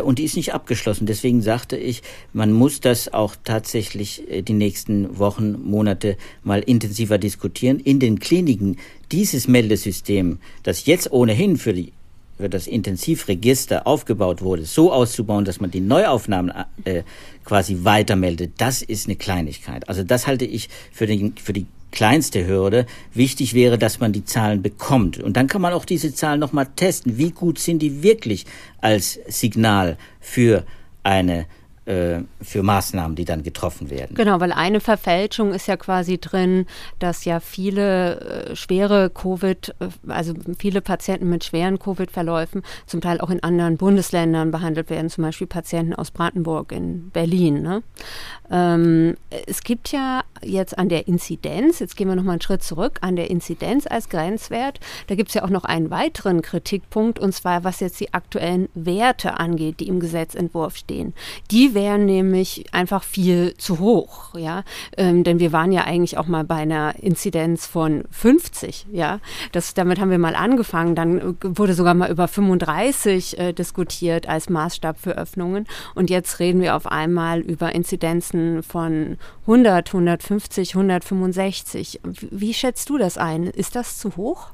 und 0.00 0.18
die 0.18 0.24
ist 0.24 0.36
nicht 0.36 0.54
abgeschlossen. 0.54 1.06
Deswegen 1.06 1.42
sagte 1.42 1.76
ich, 1.76 2.02
man 2.32 2.52
muss 2.52 2.80
das 2.80 3.12
auch 3.12 3.36
tatsächlich 3.42 4.28
äh, 4.30 4.42
die 4.42 4.52
nächsten 4.52 5.18
Wochen, 5.18 5.62
Monate 5.62 6.16
mal 6.42 6.60
intensiver 6.60 7.18
diskutieren. 7.18 7.80
In 7.80 8.00
den 8.00 8.18
Kliniken 8.18 8.78
dieses 9.12 9.48
Meldesystem, 9.48 10.38
das 10.62 10.86
jetzt 10.86 11.12
ohnehin 11.12 11.56
für 11.56 11.72
die 11.72 11.92
für 12.36 12.48
das 12.48 12.66
Intensivregister 12.66 13.86
aufgebaut 13.86 14.42
wurde, 14.42 14.64
so 14.64 14.92
auszubauen, 14.92 15.44
dass 15.44 15.60
man 15.60 15.70
die 15.70 15.80
Neuaufnahmen 15.80 16.52
äh, 16.84 17.04
quasi 17.44 17.78
weitermeldet, 17.82 18.54
das 18.58 18.82
ist 18.82 19.06
eine 19.06 19.16
Kleinigkeit. 19.16 19.88
Also 19.88 20.02
das 20.02 20.26
halte 20.26 20.44
ich 20.44 20.68
für, 20.90 21.06
den, 21.06 21.36
für 21.36 21.52
die 21.52 21.66
kleinste 21.94 22.46
Hürde. 22.46 22.86
Wichtig 23.14 23.54
wäre, 23.54 23.78
dass 23.78 24.00
man 24.00 24.12
die 24.12 24.24
Zahlen 24.24 24.60
bekommt. 24.60 25.18
Und 25.18 25.36
dann 25.36 25.46
kann 25.46 25.62
man 25.62 25.72
auch 25.72 25.84
diese 25.84 26.12
Zahlen 26.12 26.40
nochmal 26.40 26.66
testen. 26.76 27.16
Wie 27.16 27.30
gut 27.30 27.58
sind 27.58 27.80
die 27.80 28.02
wirklich 28.02 28.44
als 28.80 29.20
Signal 29.28 29.96
für 30.20 30.64
eine 31.04 31.46
für 31.86 32.62
Maßnahmen, 32.62 33.14
die 33.14 33.26
dann 33.26 33.42
getroffen 33.42 33.90
werden. 33.90 34.14
Genau, 34.14 34.40
weil 34.40 34.52
eine 34.52 34.80
Verfälschung 34.80 35.52
ist 35.52 35.66
ja 35.66 35.76
quasi 35.76 36.16
drin, 36.16 36.64
dass 36.98 37.26
ja 37.26 37.40
viele 37.40 38.20
äh, 38.20 38.56
schwere 38.56 39.10
Covid, 39.10 39.74
äh, 39.80 40.10
also 40.10 40.32
viele 40.58 40.80
Patienten 40.80 41.28
mit 41.28 41.44
schweren 41.44 41.78
Covid-Verläufen 41.78 42.62
zum 42.86 43.02
Teil 43.02 43.20
auch 43.20 43.28
in 43.28 43.42
anderen 43.42 43.76
Bundesländern 43.76 44.50
behandelt 44.50 44.88
werden, 44.88 45.10
zum 45.10 45.24
Beispiel 45.24 45.46
Patienten 45.46 45.94
aus 45.94 46.10
Brandenburg 46.10 46.72
in 46.72 47.10
Berlin. 47.10 47.60
Ne? 47.60 47.82
Ähm, 48.50 49.16
es 49.46 49.62
gibt 49.62 49.92
ja 49.92 50.22
jetzt 50.42 50.78
an 50.78 50.88
der 50.88 51.06
Inzidenz, 51.06 51.80
jetzt 51.80 51.96
gehen 51.96 52.08
wir 52.08 52.16
nochmal 52.16 52.34
einen 52.34 52.42
Schritt 52.42 52.62
zurück, 52.62 52.98
an 53.02 53.16
der 53.16 53.30
Inzidenz 53.30 53.86
als 53.86 54.08
Grenzwert, 54.08 54.80
da 55.08 55.16
gibt 55.16 55.28
es 55.28 55.34
ja 55.34 55.44
auch 55.44 55.50
noch 55.50 55.64
einen 55.64 55.90
weiteren 55.90 56.40
Kritikpunkt, 56.40 57.18
und 57.18 57.34
zwar 57.34 57.62
was 57.62 57.80
jetzt 57.80 58.00
die 58.00 58.14
aktuellen 58.14 58.70
Werte 58.74 59.38
angeht, 59.38 59.80
die 59.80 59.88
im 59.88 60.00
Gesetzentwurf 60.00 60.76
stehen. 60.76 61.12
Die 61.50 61.73
wären 61.74 62.06
nämlich 62.06 62.64
einfach 62.72 63.02
viel 63.02 63.54
zu 63.56 63.78
hoch, 63.78 64.34
ja, 64.34 64.64
ähm, 64.96 65.24
denn 65.24 65.38
wir 65.38 65.52
waren 65.52 65.72
ja 65.72 65.84
eigentlich 65.84 66.18
auch 66.18 66.26
mal 66.26 66.44
bei 66.44 66.56
einer 66.56 66.94
Inzidenz 67.00 67.66
von 67.66 68.04
50, 68.10 68.86
ja, 68.92 69.20
das, 69.52 69.74
damit 69.74 70.00
haben 70.00 70.10
wir 70.10 70.18
mal 70.18 70.36
angefangen, 70.36 70.94
dann 70.94 71.36
wurde 71.42 71.74
sogar 71.74 71.94
mal 71.94 72.10
über 72.10 72.28
35 72.28 73.38
äh, 73.38 73.52
diskutiert 73.52 74.28
als 74.28 74.48
Maßstab 74.48 74.98
für 74.98 75.18
Öffnungen 75.18 75.66
und 75.94 76.10
jetzt 76.10 76.38
reden 76.38 76.60
wir 76.60 76.76
auf 76.76 76.86
einmal 76.86 77.40
über 77.40 77.74
Inzidenzen 77.74 78.62
von 78.62 79.18
100, 79.42 79.88
150, 79.88 80.74
165. 80.74 82.00
Wie 82.02 82.54
schätzt 82.54 82.88
du 82.90 82.98
das 82.98 83.18
ein? 83.18 83.44
Ist 83.44 83.76
das 83.76 83.98
zu 83.98 84.16
hoch? 84.16 84.52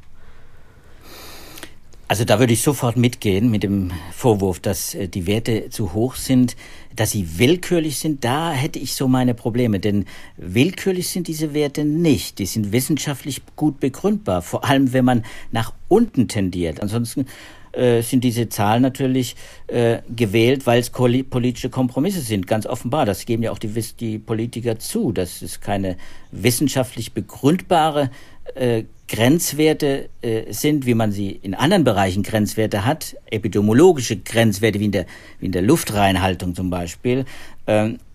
Also 2.10 2.24
da 2.24 2.40
würde 2.40 2.52
ich 2.52 2.62
sofort 2.62 2.96
mitgehen 2.96 3.52
mit 3.52 3.62
dem 3.62 3.92
Vorwurf, 4.10 4.58
dass 4.58 4.96
äh, 4.96 5.06
die 5.06 5.28
Werte 5.28 5.70
zu 5.70 5.92
hoch 5.92 6.16
sind, 6.16 6.56
dass 6.96 7.12
sie 7.12 7.38
willkürlich 7.38 8.00
sind. 8.00 8.24
Da 8.24 8.50
hätte 8.50 8.80
ich 8.80 8.94
so 8.94 9.06
meine 9.06 9.32
Probleme, 9.32 9.78
denn 9.78 10.06
willkürlich 10.36 11.08
sind 11.08 11.28
diese 11.28 11.54
Werte 11.54 11.84
nicht. 11.84 12.40
Die 12.40 12.46
sind 12.46 12.72
wissenschaftlich 12.72 13.42
gut 13.54 13.78
begründbar, 13.78 14.42
vor 14.42 14.64
allem 14.64 14.92
wenn 14.92 15.04
man 15.04 15.24
nach 15.52 15.72
unten 15.86 16.26
tendiert. 16.26 16.82
Ansonsten 16.82 17.26
äh, 17.70 18.02
sind 18.02 18.24
diese 18.24 18.48
Zahlen 18.48 18.82
natürlich 18.82 19.36
äh, 19.68 19.98
gewählt, 20.08 20.66
weil 20.66 20.80
es 20.80 20.90
politische 20.90 21.70
Kompromisse 21.70 22.22
sind, 22.22 22.48
ganz 22.48 22.66
offenbar. 22.66 23.06
Das 23.06 23.24
geben 23.24 23.44
ja 23.44 23.52
auch 23.52 23.58
die, 23.58 23.68
die 24.00 24.18
Politiker 24.18 24.80
zu. 24.80 25.12
Das 25.12 25.42
ist 25.42 25.60
keine 25.60 25.96
wissenschaftlich 26.32 27.12
begründbare 27.12 28.10
äh, 28.56 28.84
Grenzwerte 29.08 30.08
äh, 30.22 30.52
sind, 30.52 30.86
wie 30.86 30.94
man 30.94 31.10
sie 31.10 31.30
in 31.30 31.54
anderen 31.54 31.82
Bereichen 31.82 32.22
Grenzwerte 32.22 32.84
hat, 32.84 33.16
epidemiologische 33.26 34.16
Grenzwerte 34.16 34.78
wie 34.78 34.84
in 34.84 34.92
der, 34.92 35.06
wie 35.40 35.46
in 35.46 35.52
der 35.52 35.62
Luftreinhaltung 35.62 36.54
zum 36.54 36.70
Beispiel, 36.70 37.24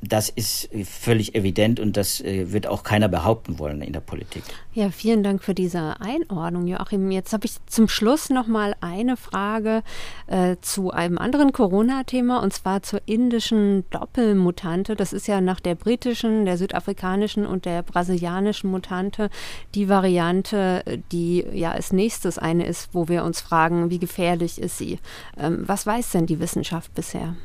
das 0.01 0.29
ist 0.29 0.69
völlig 0.83 1.35
evident 1.35 1.79
und 1.79 1.97
das 1.97 2.21
äh, 2.21 2.51
wird 2.51 2.67
auch 2.67 2.83
keiner 2.83 3.07
behaupten 3.07 3.57
wollen 3.59 3.81
in 3.81 3.93
der 3.93 4.01
Politik. 4.01 4.43
Ja, 4.73 4.91
vielen 4.91 5.23
Dank 5.23 5.43
für 5.43 5.53
diese 5.53 5.99
Einordnung, 5.99 6.67
Joachim. 6.67 7.09
Jetzt 7.11 7.33
habe 7.33 7.45
ich 7.45 7.57
zum 7.65 7.87
Schluss 7.87 8.29
noch 8.29 8.47
mal 8.47 8.75
eine 8.81 9.17
Frage 9.17 9.83
äh, 10.27 10.57
zu 10.61 10.91
einem 10.91 11.17
anderen 11.17 11.53
Corona-Thema 11.53 12.41
und 12.43 12.53
zwar 12.53 12.83
zur 12.83 13.01
indischen 13.05 13.83
Doppelmutante. 13.89 14.95
Das 14.95 15.13
ist 15.13 15.27
ja 15.27 15.41
nach 15.41 15.59
der 15.59 15.75
britischen, 15.75 16.45
der 16.45 16.57
südafrikanischen 16.57 17.45
und 17.45 17.65
der 17.65 17.81
brasilianischen 17.83 18.69
Mutante 18.69 19.29
die 19.73 19.89
Variante 19.89 20.05
Variante, 20.05 21.01
die 21.11 21.45
ja 21.53 21.71
als 21.71 21.91
nächstes 21.91 22.37
eine 22.37 22.65
ist, 22.65 22.89
wo 22.93 23.07
wir 23.07 23.23
uns 23.23 23.41
fragen, 23.41 23.89
wie 23.89 23.99
gefährlich 23.99 24.61
ist 24.61 24.77
sie? 24.77 24.99
Ähm, 25.37 25.63
was 25.65 25.85
weiß 25.85 26.11
denn 26.11 26.25
die 26.25 26.39
Wissenschaft 26.39 26.93
bisher? 26.93 27.35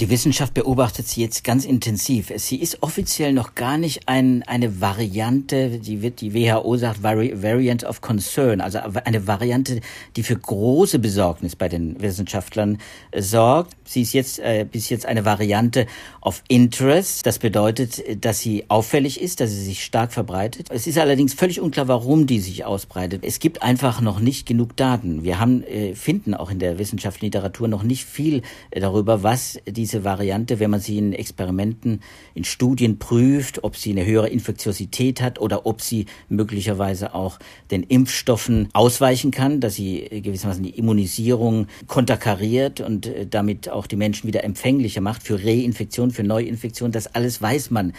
Die 0.00 0.10
Wissenschaft 0.10 0.52
beobachtet 0.52 1.08
sie 1.08 1.22
jetzt 1.22 1.42
ganz 1.42 1.64
intensiv. 1.64 2.30
Sie 2.36 2.56
ist 2.56 2.82
offiziell 2.82 3.32
noch 3.32 3.54
gar 3.54 3.78
nicht 3.78 4.06
ein, 4.10 4.42
eine 4.42 4.82
Variante, 4.82 5.78
die 5.78 6.02
wird 6.02 6.20
die 6.20 6.34
WHO 6.34 6.76
sagt 6.76 7.02
Vari 7.02 7.42
Variant 7.42 7.82
of 7.82 8.02
Concern, 8.02 8.60
also 8.60 8.78
eine 9.04 9.26
Variante, 9.26 9.80
die 10.14 10.22
für 10.22 10.36
große 10.36 10.98
Besorgnis 10.98 11.56
bei 11.56 11.70
den 11.70 11.98
Wissenschaftlern 11.98 12.76
äh, 13.10 13.22
sorgt. 13.22 13.74
Sie 13.84 14.02
ist 14.02 14.12
jetzt 14.12 14.38
äh, 14.38 14.66
bis 14.70 14.90
jetzt 14.90 15.06
eine 15.06 15.24
Variante 15.24 15.86
of 16.20 16.42
Interest. 16.48 17.24
Das 17.24 17.38
bedeutet, 17.38 18.22
dass 18.22 18.40
sie 18.40 18.66
auffällig 18.68 19.18
ist, 19.18 19.40
dass 19.40 19.50
sie 19.50 19.64
sich 19.64 19.82
stark 19.82 20.12
verbreitet. 20.12 20.66
Es 20.68 20.86
ist 20.86 20.98
allerdings 20.98 21.32
völlig 21.32 21.58
unklar, 21.58 21.88
warum 21.88 22.26
die 22.26 22.40
sich 22.40 22.66
ausbreitet. 22.66 23.24
Es 23.24 23.38
gibt 23.38 23.62
einfach 23.62 24.02
noch 24.02 24.20
nicht 24.20 24.44
genug 24.44 24.76
Daten. 24.76 25.24
Wir 25.24 25.40
haben 25.40 25.62
äh, 25.62 25.94
finden 25.94 26.34
auch 26.34 26.50
in 26.50 26.58
der 26.58 26.78
wissenschaftlichen 26.78 27.32
Literatur 27.32 27.66
noch 27.66 27.82
nicht 27.82 28.04
viel 28.04 28.42
äh, 28.70 28.80
darüber, 28.80 29.22
was 29.22 29.58
die 29.66 29.85
diese 29.86 30.02
Variante, 30.02 30.58
wenn 30.58 30.70
man 30.72 30.80
sie 30.80 30.98
in 30.98 31.12
Experimenten, 31.12 32.00
in 32.34 32.42
Studien 32.42 32.98
prüft, 32.98 33.62
ob 33.62 33.76
sie 33.76 33.92
eine 33.92 34.04
höhere 34.04 34.28
Infektiosität 34.28 35.22
hat 35.22 35.40
oder 35.40 35.64
ob 35.64 35.80
sie 35.80 36.06
möglicherweise 36.28 37.14
auch 37.14 37.38
den 37.70 37.84
Impfstoffen 37.84 38.68
ausweichen 38.72 39.30
kann, 39.30 39.60
dass 39.60 39.76
sie 39.76 40.08
gewissermaßen 40.10 40.64
die 40.64 40.70
Immunisierung 40.70 41.68
konterkariert 41.86 42.80
und 42.80 43.06
äh, 43.06 43.28
damit 43.28 43.68
auch 43.68 43.86
die 43.86 43.94
Menschen 43.94 44.26
wieder 44.26 44.42
empfänglicher 44.42 45.00
macht 45.00 45.22
für 45.22 45.38
Reinfektion, 45.38 46.10
für 46.10 46.24
Neuinfektion. 46.24 46.90
Das 46.90 47.06
alles 47.06 47.40
weiß 47.40 47.70
man 47.70 47.92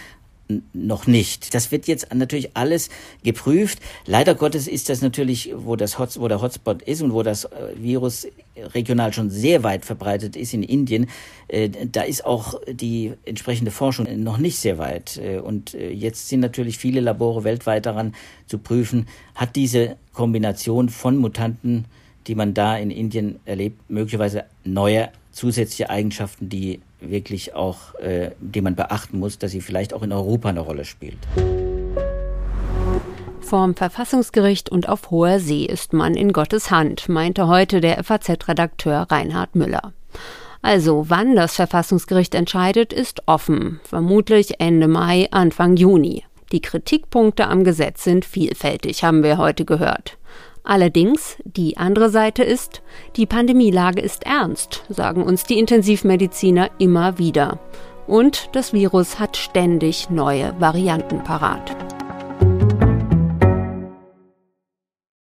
noch 0.73 1.07
nicht. 1.07 1.53
Das 1.53 1.71
wird 1.71 1.87
jetzt 1.87 2.13
natürlich 2.13 2.55
alles 2.55 2.89
geprüft. 3.23 3.79
Leider 4.05 4.35
Gottes 4.35 4.67
ist 4.67 4.89
das 4.89 5.01
natürlich, 5.01 5.53
wo 5.55 5.75
das 5.75 5.99
Hot, 5.99 6.19
wo 6.19 6.27
der 6.27 6.41
Hotspot 6.41 6.81
ist 6.81 7.01
und 7.01 7.13
wo 7.13 7.23
das 7.23 7.45
äh, 7.45 7.49
Virus 7.77 8.27
regional 8.73 9.13
schon 9.13 9.29
sehr 9.29 9.63
weit 9.63 9.85
verbreitet 9.85 10.35
ist 10.35 10.53
in 10.53 10.63
Indien, 10.63 11.07
äh, 11.47 11.69
da 11.69 12.01
ist 12.01 12.25
auch 12.25 12.59
die 12.69 13.13
entsprechende 13.25 13.71
Forschung 13.71 14.07
noch 14.23 14.37
nicht 14.37 14.57
sehr 14.57 14.77
weit. 14.77 15.17
Äh, 15.17 15.39
und 15.39 15.73
äh, 15.73 15.91
jetzt 15.91 16.29
sind 16.29 16.39
natürlich 16.39 16.77
viele 16.77 16.99
Labore 16.99 17.43
weltweit 17.43 17.85
daran 17.85 18.13
zu 18.47 18.57
prüfen, 18.57 19.07
hat 19.35 19.55
diese 19.55 19.97
Kombination 20.13 20.89
von 20.89 21.17
Mutanten, 21.17 21.85
die 22.27 22.35
man 22.35 22.53
da 22.53 22.77
in 22.77 22.91
Indien 22.91 23.39
erlebt, 23.45 23.89
möglicherweise 23.89 24.45
neue 24.65 25.09
zusätzliche 25.31 25.89
Eigenschaften, 25.89 26.49
die 26.49 26.81
wirklich 26.99 27.53
auch, 27.53 27.93
die 28.39 28.61
man 28.61 28.75
beachten 28.75 29.19
muss, 29.19 29.37
dass 29.37 29.51
sie 29.51 29.61
vielleicht 29.61 29.93
auch 29.93 30.01
in 30.01 30.11
Europa 30.11 30.49
eine 30.49 30.61
Rolle 30.61 30.83
spielt. 30.83 31.19
Vorm 33.47 33.75
Verfassungsgericht 33.75 34.69
und 34.69 34.89
auf 34.89 35.09
hoher 35.09 35.39
See 35.39 35.63
ist 35.63 35.93
man 35.93 36.15
in 36.15 36.33
Gottes 36.33 36.69
Hand, 36.69 37.07
meinte 37.07 37.47
heute 37.47 37.79
der 37.79 38.03
FAZ-Redakteur 38.03 39.07
Reinhard 39.09 39.55
Müller. 39.55 39.93
Also, 40.61 41.05
wann 41.07 41.33
das 41.37 41.55
Verfassungsgericht 41.55 42.35
entscheidet, 42.35 42.91
ist 42.91 43.21
offen, 43.25 43.79
vermutlich 43.85 44.59
Ende 44.59 44.89
Mai, 44.89 45.29
Anfang 45.31 45.77
Juni. 45.77 46.25
Die 46.51 46.59
Kritikpunkte 46.59 47.47
am 47.47 47.63
Gesetz 47.63 48.03
sind 48.03 48.25
vielfältig, 48.25 49.05
haben 49.05 49.23
wir 49.23 49.37
heute 49.37 49.63
gehört. 49.63 50.17
Allerdings, 50.65 51.37
die 51.45 51.77
andere 51.77 52.09
Seite 52.09 52.43
ist, 52.43 52.81
die 53.15 53.25
Pandemielage 53.25 54.01
ist 54.01 54.25
ernst, 54.25 54.83
sagen 54.89 55.23
uns 55.23 55.45
die 55.45 55.57
Intensivmediziner 55.57 56.69
immer 56.79 57.17
wieder. 57.17 57.59
Und 58.07 58.49
das 58.51 58.73
Virus 58.73 59.19
hat 59.19 59.37
ständig 59.37 60.09
neue 60.09 60.53
Varianten 60.59 61.23
parat. 61.23 61.96